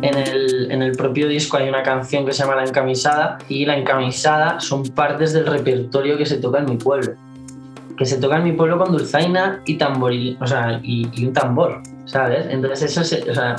[0.00, 3.66] En el, en el propio disco hay una canción que se llama La Encamisada y
[3.66, 7.14] La Encamisada son partes del repertorio que se toca en mi pueblo.
[7.96, 11.82] Que se toca en mi pueblo con dulzaina y tamboril, o sea, y, un tambor,
[12.06, 12.46] ¿sabes?
[12.48, 13.56] Entonces eso es, o sea,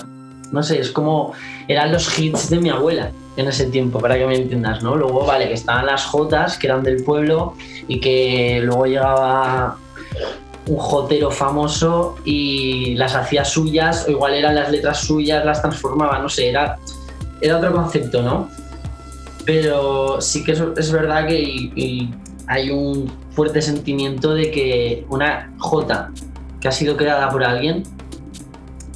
[0.52, 1.34] no sé, es como
[1.68, 4.96] eran los hits de mi abuela en ese tiempo, para que me entiendas, ¿no?
[4.96, 7.56] Luego, vale, que estaban las jotas, que eran del pueblo,
[7.88, 9.78] y que luego llegaba
[10.68, 16.20] un jotero famoso y las hacía suyas, o igual eran las letras suyas, las transformaba,
[16.20, 16.78] no sé, era,
[17.42, 18.50] era otro concepto, ¿no?
[19.46, 22.08] Pero sí que es, verdad que
[22.48, 26.12] hay un fuerte sentimiento de que una jota
[26.60, 27.84] que ha sido creada por alguien,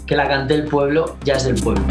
[0.06, 1.84] que la cante el pueblo, ya es del pueblo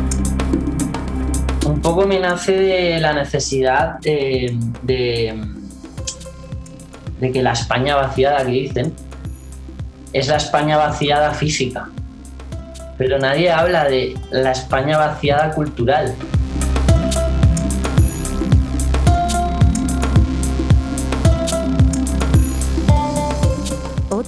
[1.66, 5.34] un poco me nace de la necesidad de, de,
[7.20, 8.92] de, que la España vaciada que dicen
[10.12, 11.88] es la España vaciada física,
[12.96, 16.14] pero nadie habla de la España vaciada cultural.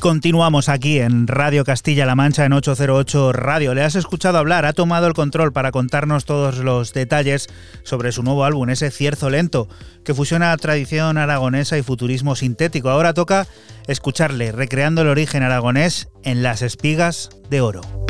[0.00, 3.74] Continuamos aquí en Radio Castilla-La Mancha en 808 Radio.
[3.74, 7.48] Le has escuchado hablar, ha tomado el control para contarnos todos los detalles
[7.82, 9.68] sobre su nuevo álbum, ese Cierzo Lento,
[10.04, 12.90] que fusiona tradición aragonesa y futurismo sintético.
[12.90, 13.46] Ahora toca
[13.86, 18.09] escucharle, recreando el origen aragonés en las espigas de oro.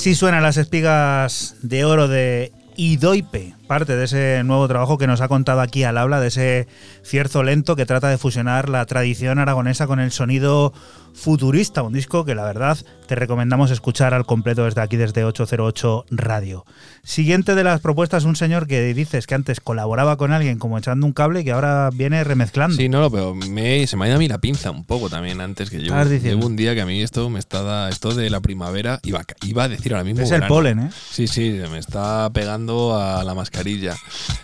[0.00, 5.20] Así suenan las espigas de oro de Idoipe, parte de ese nuevo trabajo que nos
[5.20, 6.68] ha contado aquí al habla, de ese
[7.02, 10.72] cierzo lento que trata de fusionar la tradición aragonesa con el sonido
[11.14, 16.06] futurista, un disco que la verdad te recomendamos escuchar al completo desde aquí, desde 808
[16.10, 16.64] Radio.
[17.02, 21.06] Siguiente de las propuestas, un señor que dices que antes colaboraba con alguien como echando
[21.06, 22.76] un cable y que ahora viene remezclando.
[22.76, 25.40] Sí, no, pero me, se me ha ido a mí la pinza un poco también
[25.40, 25.92] antes que yo.
[26.28, 29.24] Llevo un día que a mí esto me está da- esto de la primavera iba,
[29.42, 30.22] iba a decir ahora mismo.
[30.22, 30.90] Es el polen, ¿eh?
[31.10, 33.96] Sí, sí, me está pegando a la mascarilla.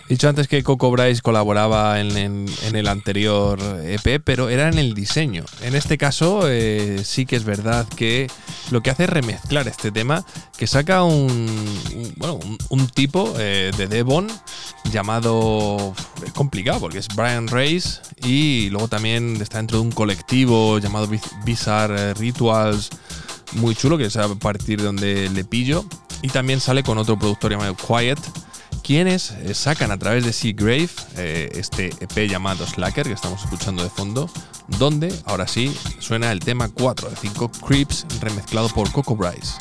[0.06, 4.68] He dicho antes que Coco Bryce colaboraba en, en- en el anterior EP, pero era
[4.68, 5.44] en el diseño.
[5.62, 8.30] En este caso, eh, sí que es verdad que
[8.70, 10.24] lo que hace es remezclar este tema,
[10.56, 14.26] que saca un, bueno, un, tipo eh, de Devon
[14.90, 15.94] llamado.
[16.24, 21.06] Es complicado porque es Brian Race y luego también está dentro de un colectivo llamado
[21.08, 22.90] Biz- Bizarre Rituals
[23.52, 25.84] muy chulo, que es a partir de donde le pillo.
[26.22, 28.18] Y también sale con otro productor llamado Quiet,
[28.86, 33.82] quienes eh, sacan a través de Seagrave eh, este EP llamado Slacker, que estamos escuchando
[33.82, 34.30] de fondo,
[34.78, 39.54] donde ahora sí suena el tema 4 de 5 Creeps, remezclado por Coco Bryce.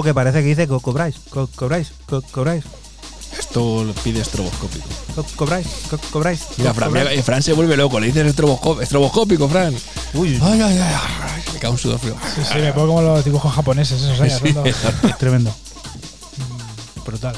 [0.00, 2.64] Ojo que parece que dice que cobráis, co- cobráis, co- cobráis,
[3.38, 4.86] Esto lo pide estroboscópico.
[5.14, 6.40] co- cobráis, co- cobráis.
[6.56, 7.08] Mira, co- Fran, cobráis.
[7.10, 9.74] mira, eh, Fran se vuelve loco, le dices estroboscó- estroboscópico, Fran.
[10.14, 12.14] Uy, Ay, ay, ay, ay, me cago un sudor frío.
[12.34, 14.62] Sí, sí, me pongo como los dibujos japoneses, esos haciendo-
[15.18, 15.54] tremendo.
[17.04, 17.36] brutal.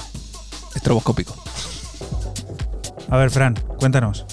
[0.77, 1.35] Estroboscópico.
[3.11, 4.25] A ver, Fran, cuéntanos.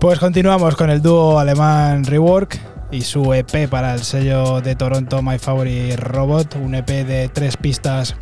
[0.00, 2.58] Pues continuamos con el dúo alemán Rework
[2.96, 7.56] y su EP para el sello de Toronto My Favorite Robot, un EP de tres
[7.58, 8.16] pistas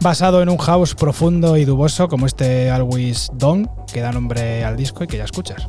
[0.00, 4.76] basado en un house profundo y duboso como este Always Done, que da nombre al
[4.76, 5.66] disco y que ya escuchas.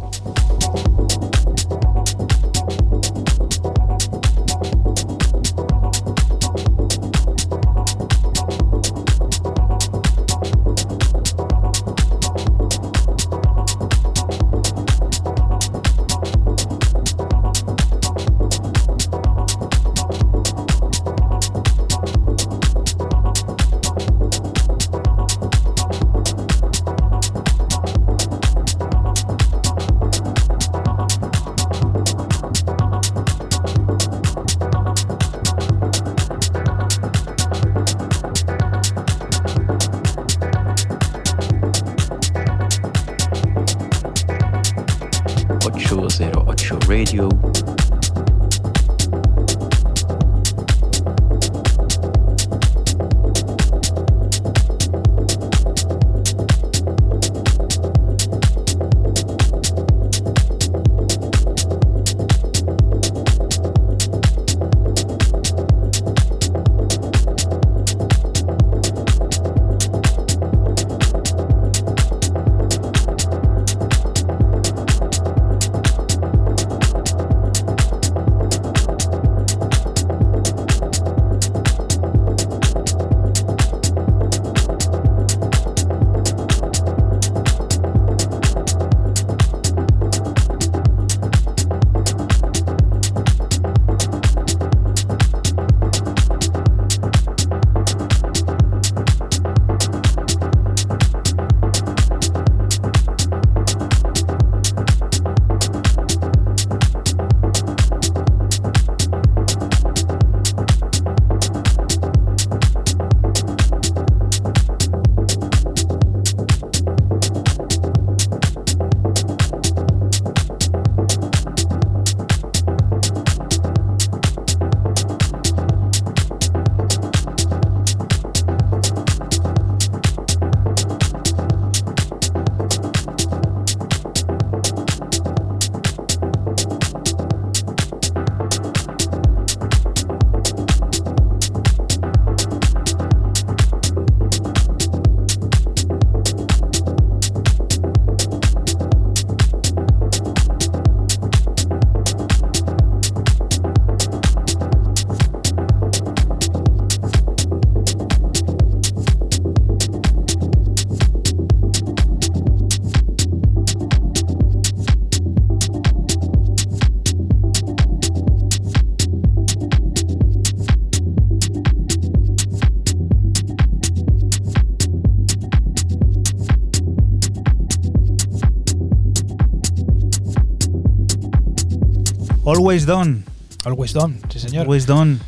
[182.67, 183.23] Always Done.
[183.63, 184.63] Always Done, sí señor.
[184.63, 185.19] Always Done.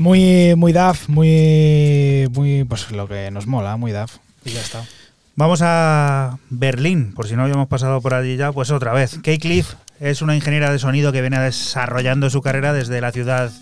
[0.00, 4.16] Muy, muy DAF, muy, muy, pues lo que nos mola, muy DAF.
[4.44, 4.82] Y ya está.
[5.36, 9.20] Vamos a Berlín, por si no habíamos pasado por allí ya, pues otra vez.
[9.22, 13.52] Kay Cliff es una ingeniera de sonido que viene desarrollando su carrera desde la ciudad,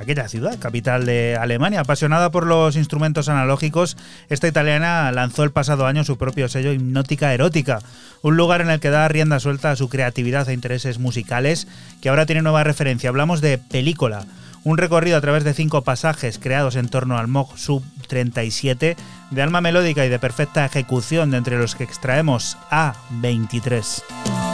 [0.00, 1.80] aquella ciudad, capital de Alemania.
[1.80, 3.98] Apasionada por los instrumentos analógicos,
[4.30, 7.80] esta italiana lanzó el pasado año su propio sello Hipnótica Erótica,
[8.22, 11.68] un lugar en el que da rienda suelta a su creatividad e intereses musicales,
[12.06, 13.10] que ahora tiene nueva referencia.
[13.10, 14.26] Hablamos de Película
[14.62, 18.96] un recorrido a través de cinco pasajes creados en torno al Moog Sub 37,
[19.32, 24.45] de alma melódica y de perfecta ejecución, de entre los que extraemos A23.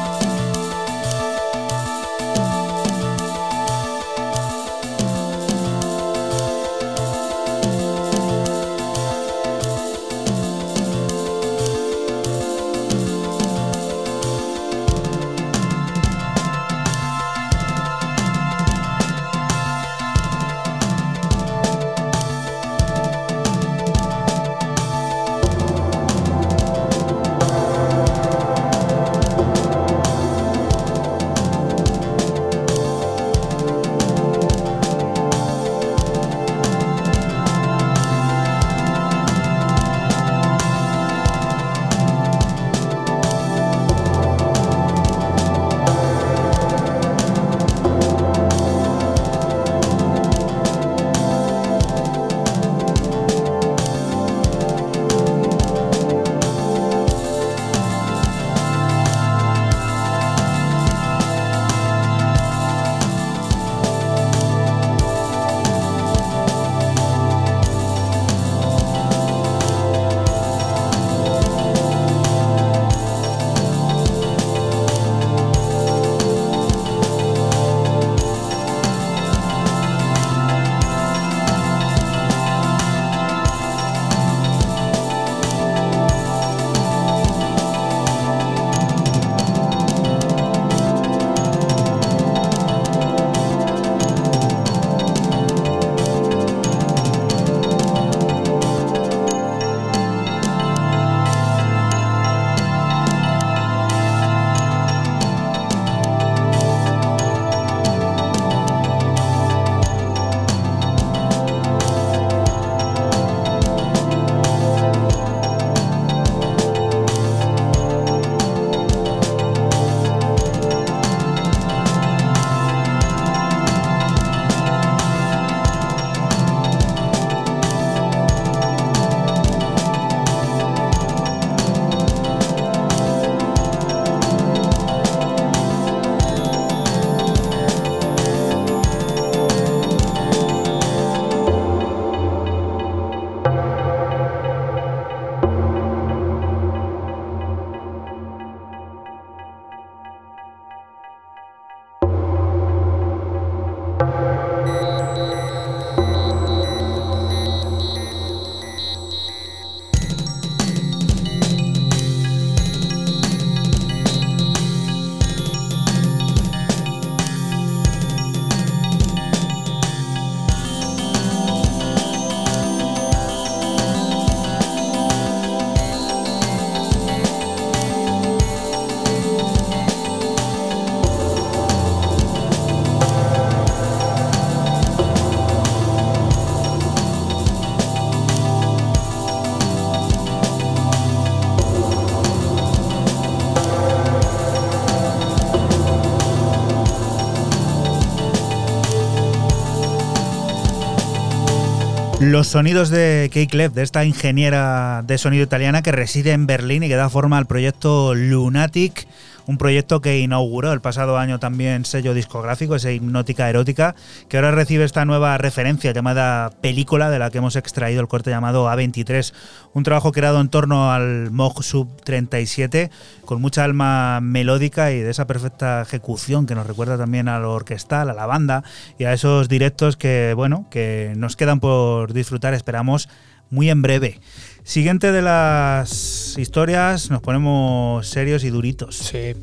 [202.32, 206.82] Los sonidos de Kate Clef, de esta ingeniera de sonido italiana que reside en Berlín
[206.82, 209.06] y que da forma al proyecto Lunatic,
[209.46, 213.94] un proyecto que inauguró el pasado año también sello discográfico, ese Hipnótica Erótica,
[214.30, 218.30] que ahora recibe esta nueva referencia llamada película de la que hemos extraído el corte
[218.30, 219.34] llamado A23,
[219.74, 222.90] un trabajo creado en torno al Moog Sub 37
[223.24, 227.52] con mucha alma melódica y de esa perfecta ejecución que nos recuerda también a lo
[227.52, 228.64] orquestal, a la banda
[228.98, 233.08] y a esos directos que, bueno, que nos quedan por disfrutar, esperamos,
[233.50, 234.18] muy en breve.
[234.64, 238.96] Siguiente de las historias, nos ponemos serios y duritos.
[238.96, 239.34] Sí.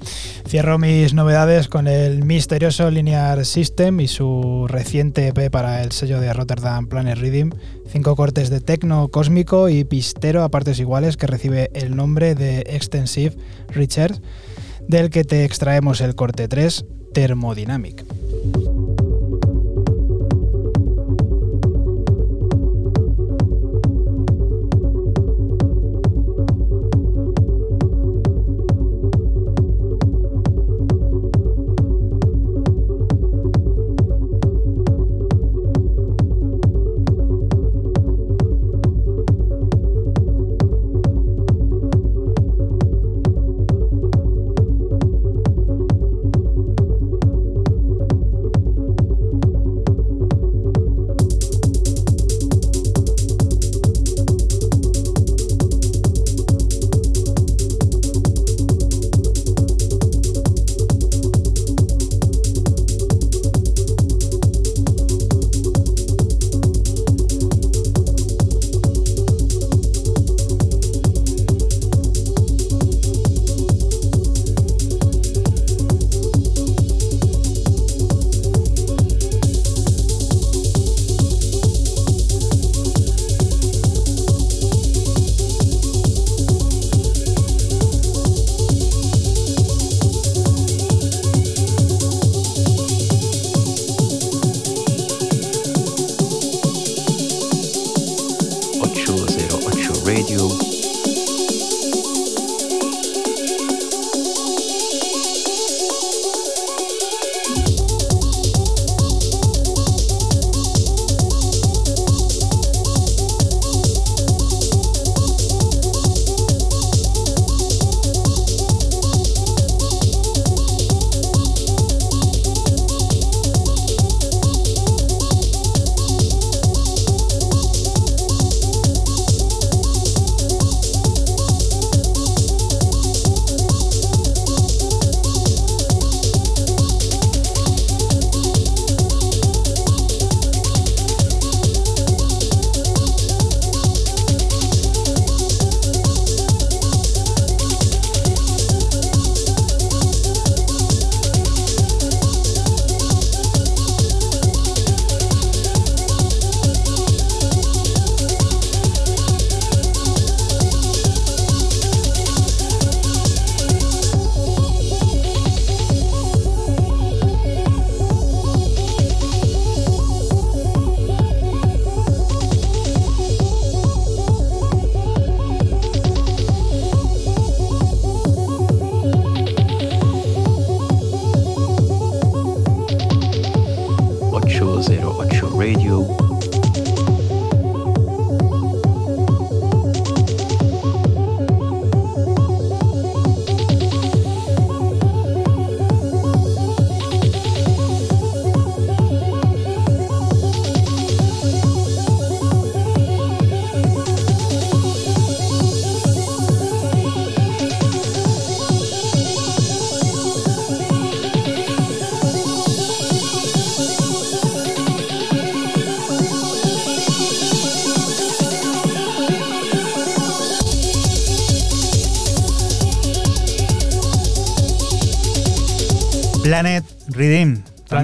[0.48, 6.22] Cierro mis novedades con el misterioso Linear System y su reciente EP para el sello
[6.22, 7.52] de Rotterdam Planet Rhythm.
[7.92, 12.60] Cinco cortes de tecno cósmico y pistero a partes iguales que recibe el nombre de
[12.68, 13.36] Extensive
[13.70, 14.22] Richard,
[14.88, 18.06] del que te extraemos el corte 3, Thermodynamic.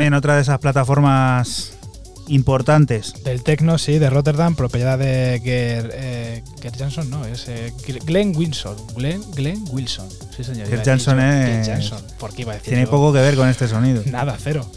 [0.05, 1.73] También otra de esas plataformas
[2.27, 3.23] importantes.
[3.23, 7.73] Del Tecno, sí, de Rotterdam, propiedad de Ger, eh, Gert Jansson, no, es eh,
[8.05, 8.75] Glenn Wilson.
[8.95, 10.67] Glenn, Glenn Wilson, sí señor.
[10.85, 12.91] Jansson yo, es- Gert Jansson, ¿por qué iba a decir Tiene yo?
[12.91, 14.03] poco que ver con este sonido.
[14.11, 14.69] Nada, cero.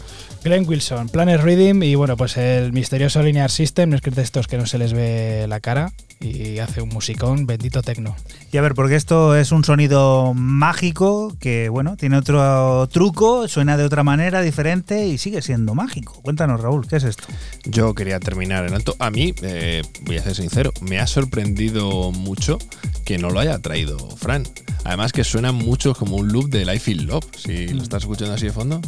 [0.43, 4.47] Glenn Wilson, Planet Reading y bueno, pues el misterioso Linear System, es que de estos
[4.47, 5.91] que no se les ve la cara
[6.21, 8.15] y hace un musicón, bendito tecno.
[8.51, 13.77] Y a ver, porque esto es un sonido mágico que, bueno, tiene otro truco, suena
[13.77, 16.19] de otra manera, diferente y sigue siendo mágico.
[16.23, 17.25] Cuéntanos, Raúl, ¿qué es esto?
[17.65, 18.95] Yo quería terminar en alto.
[18.97, 22.57] A mí, eh, voy a ser sincero, me ha sorprendido mucho
[23.05, 24.43] que no lo haya traído Fran.
[24.83, 27.25] Además que suena mucho como un loop de Life in Love.
[27.37, 28.81] Si lo estás escuchando así de fondo,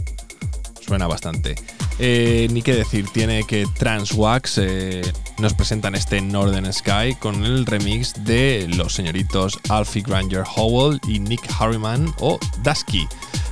[0.80, 1.56] suena bastante.
[2.04, 5.04] Eh, ni qué decir, tiene que Transwax eh,
[5.38, 11.20] nos presentan este Northern Sky con el remix de los señoritos Alfie Granger Howell y
[11.20, 13.08] Nick Harriman o Dusky.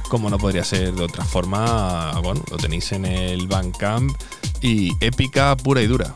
[0.10, 4.20] Como no podría ser de otra forma, bueno, lo tenéis en el Bandcamp
[4.64, 6.12] y épica pura y dura.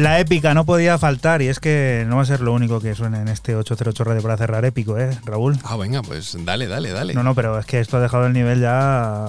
[0.00, 2.94] La épica no podía faltar y es que no va a ser lo único que
[2.94, 5.58] suene en este 808 Radio para cerrar épico, ¿eh, Raúl?
[5.62, 7.12] Ah, venga, pues dale, dale, dale.
[7.12, 9.26] No, no, pero es que esto ha dejado el nivel ya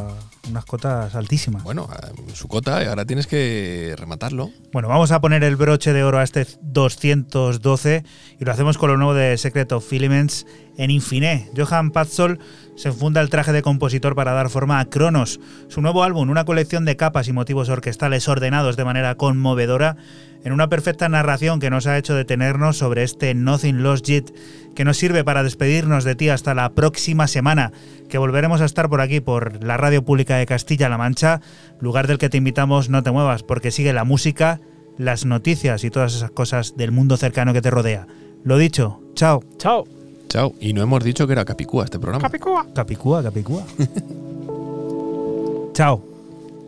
[0.49, 1.63] unas cotas altísimas.
[1.63, 1.89] Bueno,
[2.33, 4.49] su cota, ahora tienes que rematarlo.
[4.71, 8.05] Bueno, vamos a poner el broche de oro a este 212
[8.39, 11.49] y lo hacemos con lo nuevo de Secret of Filaments en Infiné.
[11.55, 12.39] Johan Patzol
[12.77, 16.45] se enfunda el traje de compositor para dar forma a Cronos, su nuevo álbum, una
[16.45, 19.97] colección de capas y motivos orquestales ordenados de manera conmovedora
[20.43, 24.33] en una perfecta narración que nos ha hecho detenernos sobre este Nothing Lost Yet,
[24.75, 27.71] que nos sirve para despedirnos de ti hasta la próxima semana,
[28.09, 31.41] que volveremos a estar por aquí, por la Radio Pública de Castilla-La Mancha,
[31.79, 34.59] lugar del que te invitamos no te muevas, porque sigue la música,
[34.97, 38.07] las noticias y todas esas cosas del mundo cercano que te rodea.
[38.43, 39.43] Lo dicho, chao.
[39.57, 39.85] Chao.
[40.29, 40.53] Chao.
[40.59, 42.23] Y no hemos dicho que era Capicúa este programa.
[42.23, 42.65] Capicúa.
[42.73, 43.63] Capicúa, Capicúa.
[45.73, 46.03] chao.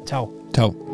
[0.06, 0.32] Chao.
[0.52, 0.93] Chao.